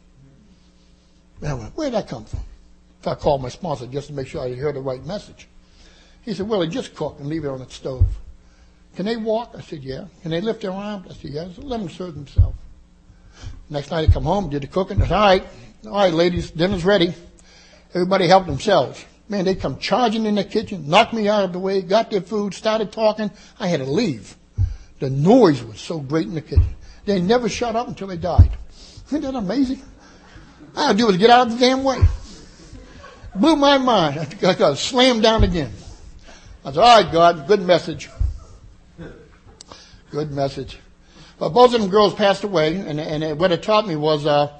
[1.39, 2.41] And I went, where'd that come from?
[3.03, 5.47] So I called my sponsor just to make sure I heard the right message.
[6.23, 8.05] He said, Willie, just cook and leave it on the stove.
[8.95, 9.53] Can they walk?
[9.57, 10.05] I said, yeah.
[10.21, 11.07] Can they lift their arms?
[11.09, 11.43] I said, yeah.
[11.43, 12.57] I let them serve themselves.
[13.69, 15.01] Next night I come home, did the cooking.
[15.01, 15.43] I said, all right,
[15.85, 17.13] all right, ladies, dinner's ready.
[17.93, 19.03] Everybody help themselves.
[19.29, 22.21] Man, they come charging in the kitchen, knocked me out of the way, got their
[22.21, 23.31] food, started talking.
[23.59, 24.35] I had to leave.
[24.99, 26.75] The noise was so great in the kitchen.
[27.05, 28.51] They never shut up until they died.
[29.07, 29.81] Isn't that amazing?
[30.75, 32.01] All I to do was get out of the damn way.
[33.35, 34.19] Blew my mind.
[34.19, 35.71] I got slammed down again.
[36.63, 38.09] I said, all right, God, good message.
[40.11, 40.77] Good message.
[41.39, 44.51] But both of them girls passed away, and, and what it taught me was uh,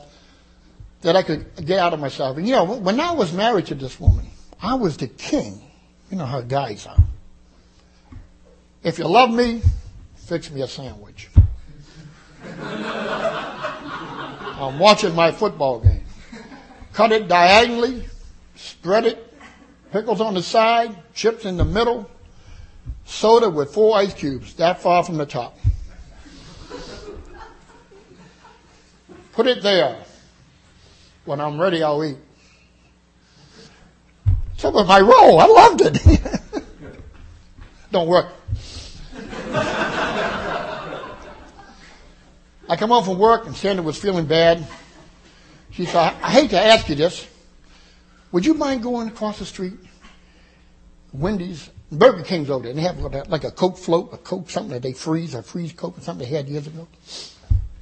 [1.01, 2.37] that I could get out of myself.
[2.37, 4.25] And you know, when I was married to this woman,
[4.61, 5.61] I was the king.
[6.09, 7.03] You know how guys are.
[8.81, 9.61] If you love me,
[10.15, 11.29] fix me a sandwich.
[14.61, 16.05] I'm watching my football game.
[16.93, 18.05] Cut it diagonally,
[18.55, 19.33] spread it,
[19.91, 22.09] pickles on the side, chips in the middle,
[23.11, 25.57] soda with four ice cubes, that far from the top.
[29.33, 29.97] Put it there.
[31.25, 32.17] When I'm ready, I'll eat.
[34.57, 36.21] So was my roll, I loved it.
[37.91, 38.27] Don't work.
[42.69, 44.65] I come home from work and Sandra was feeling bad.
[45.71, 47.27] She said, I hate to ask you this.
[48.31, 49.73] Would you mind going across the street?
[51.11, 52.73] Wendy's, Burger King's over there.
[52.73, 55.97] They have like a Coke float, a Coke something that they freeze, a freeze Coke
[55.97, 56.87] or something they had years ago.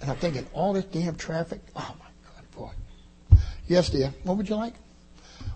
[0.01, 1.61] And I'm thinking, all this damn traffic.
[1.75, 2.51] Oh my God,
[3.31, 3.39] boy.
[3.67, 4.13] Yes, dear.
[4.23, 4.73] What would you like?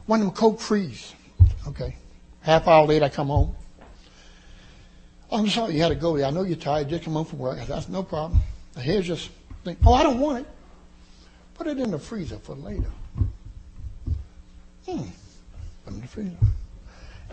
[0.05, 1.13] One of them Coke freeze.
[1.67, 1.95] Okay.
[2.41, 3.55] Half hour later, I come home.
[5.31, 6.27] Oh, I'm sorry you had to go there.
[6.27, 6.89] I know you're tired.
[6.89, 7.57] Just come home from work.
[7.65, 8.41] That's no problem.
[8.77, 9.31] Here's just
[9.63, 9.77] thing.
[9.85, 10.47] Oh, I don't want it.
[11.55, 12.91] Put it in the freezer for later.
[14.85, 15.07] Hmm.
[15.85, 16.37] Put it in the freezer.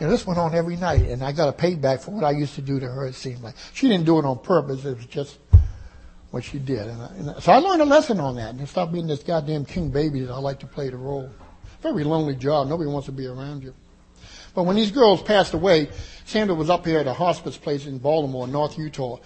[0.00, 2.30] You know, this went on every night, and I got a payback for what I
[2.30, 3.06] used to do to her.
[3.06, 4.82] It seemed like she didn't do it on purpose.
[4.86, 5.38] It was just
[6.30, 6.86] what she did.
[6.86, 9.66] And, I, and so I learned a lesson on that, and stop being this goddamn
[9.66, 11.28] king baby that I like to play the role.
[11.82, 12.68] Very lonely job.
[12.68, 13.74] Nobody wants to be around you.
[14.54, 15.90] But when these girls passed away,
[16.24, 19.18] Sandra was up here at a hospice place in Baltimore, North Utah.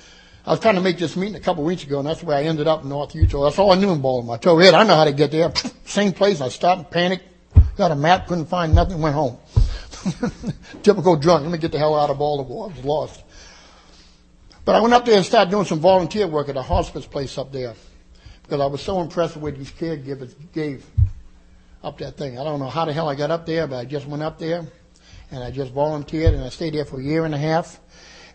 [0.45, 2.43] I was trying to make this meeting a couple weeks ago, and that's where I
[2.43, 3.45] ended up in North Utah.
[3.45, 4.35] That's all I knew in Baltimore.
[4.35, 5.53] I told Ed, I know how to get there.
[5.85, 6.41] Same place.
[6.41, 7.25] I stopped and panicked.
[7.77, 9.39] Got a map, couldn't find nothing, went home.
[10.83, 11.43] Typical drunk.
[11.43, 12.71] Let me get the hell out of Baltimore.
[12.71, 13.23] I was lost.
[14.65, 17.37] But I went up there and started doing some volunteer work at a hospice place
[17.37, 17.75] up there
[18.43, 20.87] because I was so impressed with what these caregivers gave
[21.83, 22.39] up that thing.
[22.39, 24.39] I don't know how the hell I got up there, but I just went up
[24.39, 24.67] there
[25.31, 27.79] and I just volunteered and I stayed there for a year and a half.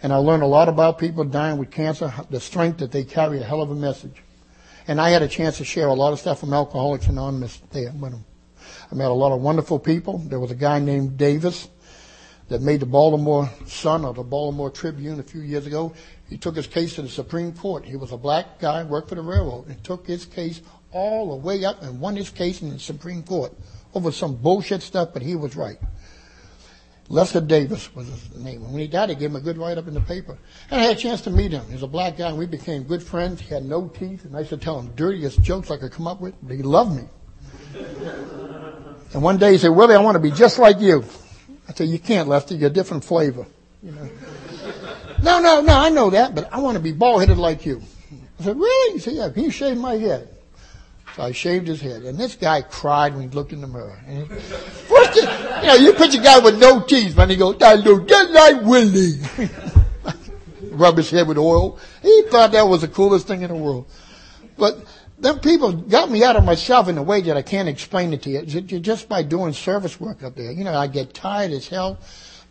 [0.01, 3.41] And I learned a lot about people dying with cancer, the strength that they carry,
[3.41, 4.24] a hell of a message.
[4.88, 7.91] And I had a chance to share a lot of stuff from Alcoholics Anonymous there
[7.91, 8.26] with them.
[8.91, 10.17] I met a lot of wonderful people.
[10.17, 11.69] There was a guy named Davis
[12.47, 15.93] that made the Baltimore Sun or the Baltimore Tribune a few years ago.
[16.27, 17.85] He took his case to the Supreme Court.
[17.85, 20.61] He was a black guy, worked for the railroad, and took his case
[20.91, 23.53] all the way up and won his case in the Supreme Court
[23.93, 25.77] over some bullshit stuff, but he was right.
[27.09, 28.63] Lester Davis was his name.
[28.71, 30.37] When he died, he gave him a good write-up in the paper.
[30.69, 31.65] And I had a chance to meet him.
[31.67, 33.41] He was a black guy, and we became good friends.
[33.41, 36.07] He had no teeth, and I used to tell him dirtiest jokes I could come
[36.07, 37.03] up with, but he loved me.
[39.14, 41.03] And one day he said, Willie, I want to be just like you.
[41.68, 42.55] I said, you can't, Lester.
[42.55, 43.45] You're a different flavor.
[43.82, 44.10] You know.
[45.24, 47.82] no, no, no, I know that, but I want to be bald-headed like you.
[48.39, 48.93] I said, really?
[48.93, 50.30] He said, yeah, can you shave my head?
[51.16, 52.03] So I shaved his head.
[52.03, 53.99] And this guy cried when he looked in the mirror.
[54.05, 57.30] And he, first, you know, you picture a guy with no teeth, man.
[57.30, 59.20] He goes, I look just like Willie.
[60.72, 61.80] Rub his head with oil.
[62.01, 63.88] He thought that was the coolest thing in the world.
[64.57, 64.78] But
[65.20, 68.22] them people got me out of myself in a way that I can't explain it
[68.24, 68.41] to you.
[68.61, 70.51] Just by doing service work up there.
[70.51, 71.99] You know, I get tired as hell.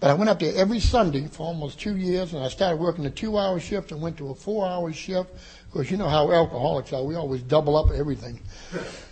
[0.01, 3.05] But I went up there every Sunday for almost two years, and I started working
[3.07, 5.31] a two-hour shift and went to a four-hour shift.
[5.73, 7.03] Because you know how alcoholics are.
[7.03, 8.41] We always double up everything.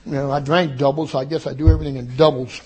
[0.07, 2.61] You know, I drank doubles, so I guess I do everything in doubles.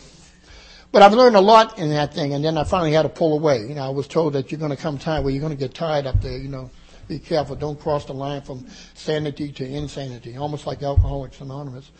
[0.93, 3.32] But I've learned a lot in that thing, and then I finally had to pull
[3.32, 3.61] away.
[3.61, 5.59] You know, I was told that you're going to come time where you're going to
[5.59, 6.36] get tired up there.
[6.36, 6.70] You know,
[7.11, 7.56] be careful.
[7.56, 10.36] Don't cross the line from sanity to insanity.
[10.36, 11.90] Almost like Alcoholics Anonymous.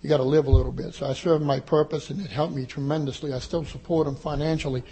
[0.00, 0.94] You got to live a little bit.
[0.94, 3.32] So I served my purpose, and it helped me tremendously.
[3.32, 4.84] I still support them financially.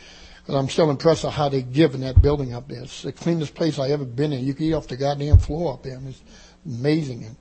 [0.47, 2.83] But I'm still impressed with how they give in that building up there.
[2.83, 4.45] It's the cleanest place I ever been in.
[4.45, 5.99] You can eat off the goddamn floor up there.
[6.07, 6.21] it's
[6.67, 7.25] amazing.
[7.25, 7.37] And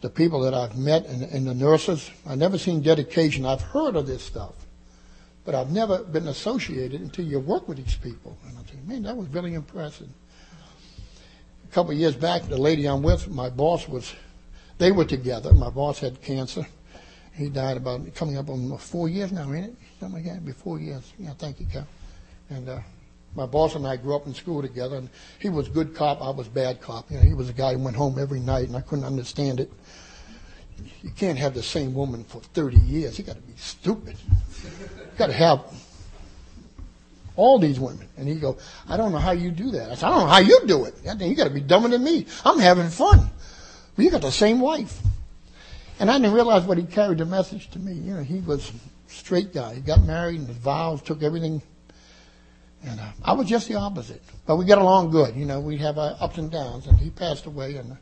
[0.00, 3.44] the people that I've met and, and the nurses, I've never seen dedication.
[3.44, 4.54] I've heard of this stuff,
[5.44, 8.38] but I've never been associated until you work with these people.
[8.46, 10.08] And I'm thinking, man, that was really impressive.
[11.70, 14.12] A couple of years back, the lady I'm with, my boss was,
[14.78, 15.54] they were together.
[15.54, 16.66] My boss had cancer.
[17.32, 19.76] He died about coming up on four years now, ain't it?
[20.00, 20.44] Something like that.
[20.44, 21.12] Be four years.
[21.16, 21.86] Yeah, thank you, Cal.
[22.48, 22.80] And uh,
[23.36, 25.08] my boss and I grew up in school together, and
[25.38, 27.08] he was good cop, I was bad cop.
[27.08, 29.60] You know, he was a guy who went home every night, and I couldn't understand
[29.60, 29.72] it.
[31.02, 33.16] You can't have the same woman for 30 years.
[33.16, 34.16] You got to be stupid.
[34.64, 35.62] You got to have
[37.36, 38.08] all these women.
[38.16, 38.58] And he go,
[38.88, 39.90] I don't know how you do that.
[39.90, 40.94] I said, I don't know how you do it.
[41.04, 42.26] You got to be dumber than me.
[42.44, 43.18] I'm having fun.
[43.96, 45.00] Well, you got the same wife.
[45.98, 47.92] And I didn't realize what he carried the message to me.
[47.92, 48.72] You know, he was a
[49.12, 49.74] straight guy.
[49.74, 51.62] He got married and his vows, took everything
[52.82, 54.22] and uh, I was just the opposite.
[54.46, 55.36] But we got along good.
[55.36, 56.86] You know, we have our ups and downs.
[56.86, 57.76] And he passed away.
[57.76, 57.96] And uh,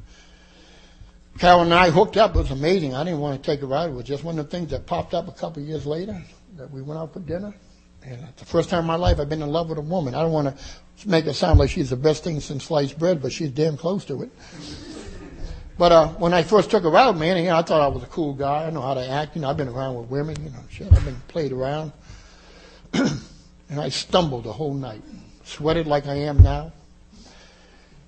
[1.39, 2.35] Carol and I hooked up.
[2.35, 2.95] It was amazing.
[2.95, 3.91] I didn't want to take a ride.
[3.91, 6.22] It was just one of the things that popped up a couple of years later
[6.57, 7.55] that we went out for dinner.
[8.05, 10.14] And it's the first time in my life I've been in love with a woman.
[10.14, 13.20] I don't want to make it sound like she's the best thing since sliced bread,
[13.20, 14.30] but she's damn close to it.
[15.76, 18.03] But uh, when I first took her out, man, you know, I thought I was
[18.03, 18.66] a cool guy.
[18.66, 19.36] I know how to act.
[19.36, 20.36] You know, I've been around with women.
[20.42, 21.92] You know, shit, I've been played around.
[23.70, 25.03] And I stumbled the whole night.
[25.44, 26.72] Sweated like I am now.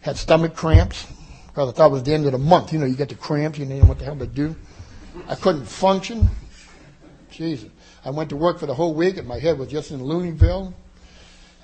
[0.01, 1.07] Had stomach cramps
[1.49, 2.72] because I thought it was the end of the month.
[2.72, 4.57] You know, you get the cramps, you know what the hell to do.
[5.28, 6.28] I couldn't function.
[7.30, 7.68] Jesus.
[8.05, 10.73] I went to work for the whole week and my head was just in Looneyville.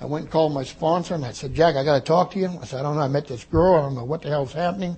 [0.00, 2.38] I went and called my sponsor and I said, Jack, I got to talk to
[2.38, 2.48] you.
[2.60, 3.02] I said, I don't know.
[3.02, 3.76] I met this girl.
[3.76, 4.96] I don't know what the hell's happening.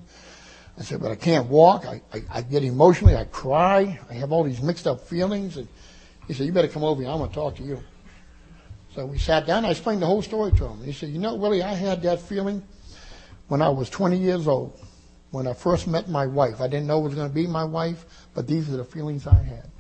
[0.77, 1.87] I said, but I can't walk.
[1.87, 3.17] I, I, I get emotionally.
[3.17, 3.99] I cry.
[4.11, 5.57] I have all these mixed up feelings.
[5.57, 5.69] And
[6.27, 7.11] he said, you better come over here.
[7.11, 7.83] I'm going to talk to you.
[8.99, 9.65] So we sat down.
[9.65, 10.83] I explained the whole story to him.
[10.83, 12.65] He said, "You know, Willie, I had that feeling
[13.47, 14.77] when I was 20 years old,
[15.31, 16.61] when I first met my wife.
[16.61, 19.27] I didn't know it was going to be my wife, but these are the feelings
[19.27, 19.71] I had."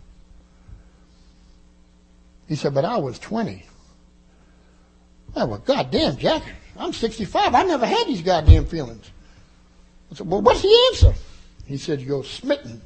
[2.48, 3.64] He said, "But I was 20."
[5.36, 6.42] I well, goddamn, Jack,
[6.76, 7.54] I'm 65.
[7.54, 9.10] I never had these goddamn feelings.
[10.10, 11.14] I said, "Well, what's the answer?"
[11.66, 12.82] He said, "You're smitten."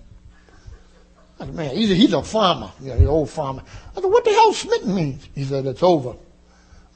[1.43, 3.63] I said, man, he's a, he's a farmer, you know, the old farmer.
[3.97, 5.29] I said, what the hell smitten means?
[5.35, 6.15] He said, it's over.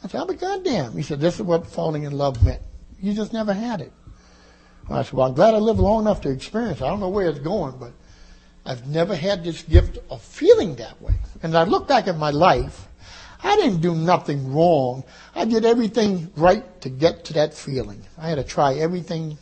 [0.04, 0.92] I said, oh, but goddamn.
[0.92, 2.62] He said, this is what falling in love meant.
[3.00, 3.92] You just never had it.
[4.88, 6.84] I said, well, I'm glad I lived long enough to experience it.
[6.84, 7.90] I don't know where it's going, but
[8.66, 11.14] I've never had this gift of feeling that way.
[11.42, 12.88] And I look back at my life,
[13.42, 15.04] I didn't do nothing wrong.
[15.34, 18.02] I did everything right to get to that feeling.
[18.18, 19.38] I had to try everything,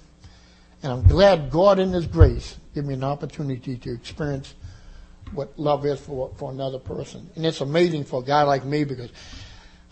[0.82, 4.54] and I'm glad God in His grace gave me an opportunity to experience
[5.32, 7.30] what love is for, for another person.
[7.36, 9.10] And it's amazing for a guy like me because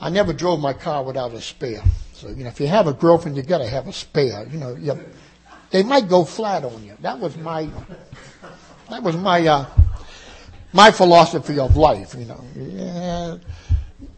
[0.00, 1.82] I never drove my car without a spare.
[2.12, 4.46] So, you know, if you have a girlfriend, you gotta have a spare.
[4.50, 4.98] You know, you,
[5.70, 6.96] they might go flat on you.
[7.00, 7.68] That was my,
[8.92, 9.66] that was my, uh,
[10.72, 12.44] my philosophy of life, you know.
[12.54, 13.38] Yeah,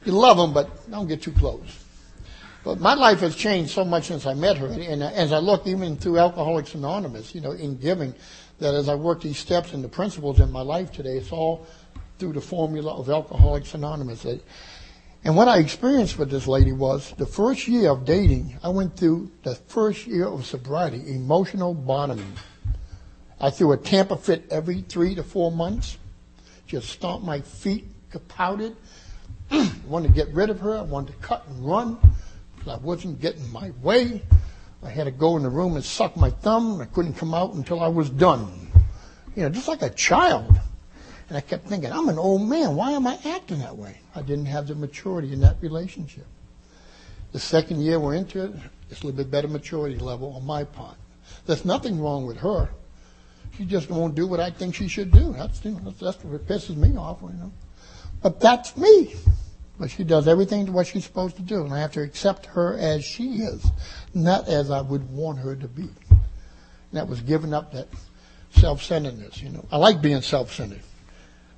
[0.05, 1.85] you love them, but don't get too close.
[2.65, 4.67] But my life has changed so much since I met her.
[4.67, 8.15] And as I look even through Alcoholics Anonymous, you know, in giving,
[8.59, 11.67] that as I work these steps and the principles in my life today, it's all
[12.19, 14.27] through the formula of Alcoholics Anonymous.
[15.25, 18.97] And what I experienced with this lady was the first year of dating, I went
[18.97, 22.33] through the first year of sobriety, emotional bottoming.
[23.41, 25.99] I threw a tamper fit every three to four months,
[26.67, 27.87] just stomped my feet,
[28.29, 28.77] pouted,
[29.87, 31.99] wanted to get rid of her, I wanted to cut and run,
[32.67, 34.23] I wasn't getting my way.
[34.83, 36.81] I had to go in the room and suck my thumb.
[36.81, 38.71] I couldn't come out until I was done.
[39.35, 40.59] You know, just like a child.
[41.29, 42.77] And I kept thinking, I'm an old man.
[42.77, 43.99] Why am I acting that way?
[44.15, 46.27] I didn't have the maturity in that relationship.
[47.33, 48.53] The second year we're into it,
[48.91, 50.97] it's a little bit better maturity level on my part.
[51.47, 52.69] There's nothing wrong with her.
[53.57, 55.33] She just won't do what I think she should do.
[55.33, 57.53] That's, that's what pisses me off, you know.
[58.23, 59.15] But that's me.
[59.79, 62.47] But she does everything to what she's supposed to do, and I have to accept
[62.47, 63.67] her as she is,
[64.13, 65.89] not as I would want her to be.
[66.11, 66.21] And
[66.93, 67.89] that was giving up that
[68.51, 69.67] self-centeredness, you know.
[69.71, 70.83] I like being self-centered.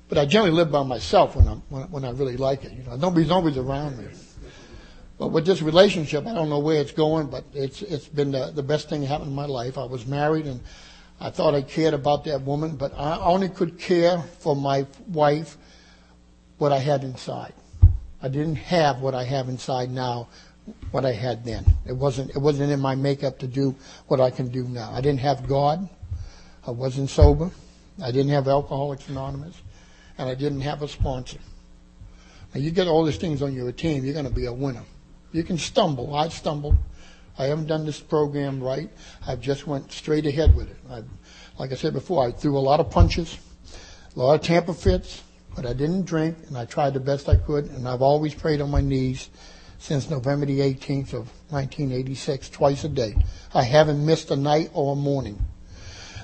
[0.09, 2.71] But I generally live by myself when, I'm, when, when I really like it.
[2.71, 4.05] You know, nobody's always around me.
[5.19, 8.51] But with this relationship, I don't know where it's going, but it's it's been the,
[8.51, 9.77] the best thing that happened in my life.
[9.77, 10.61] I was married, and
[11.19, 15.57] I thought I cared about that woman, but I only could care for my wife
[16.57, 17.53] what I had inside.
[18.21, 20.27] I didn't have what I have inside now,
[20.91, 21.65] what I had then.
[21.85, 23.75] It wasn't it wasn't in my makeup to do
[24.07, 24.91] what I can do now.
[24.91, 25.87] I didn't have God.
[26.65, 27.49] I wasn't sober.
[28.03, 29.55] I didn't have Alcoholics Anonymous
[30.17, 31.39] and I didn't have a sponsor.
[32.53, 34.83] Now you get all these things on your team, you're going to be a winner.
[35.31, 36.15] You can stumble.
[36.15, 36.77] I stumbled.
[37.39, 38.89] I haven't done this program right.
[39.25, 40.77] I've just went straight ahead with it.
[40.89, 41.03] I,
[41.59, 43.37] like I said before, I threw a lot of punches,
[44.15, 45.23] a lot of tamper fits,
[45.55, 48.61] but I didn't drink, and I tried the best I could, and I've always prayed
[48.61, 49.29] on my knees
[49.79, 53.15] since November the 18th of 1986, twice a day.
[53.53, 55.39] I haven't missed a night or a morning.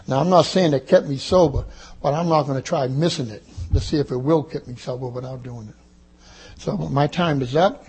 [0.07, 1.65] Now, I'm not saying it kept me sober,
[2.01, 3.43] but I'm not going to try missing it
[3.73, 5.75] to see if it will keep me sober without doing it.
[6.59, 7.85] So my time is up.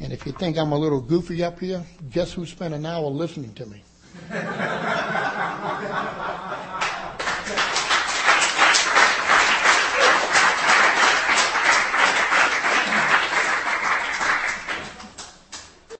[0.00, 3.06] And if you think I'm a little goofy up here, guess who spent an hour
[3.06, 3.82] listening to me?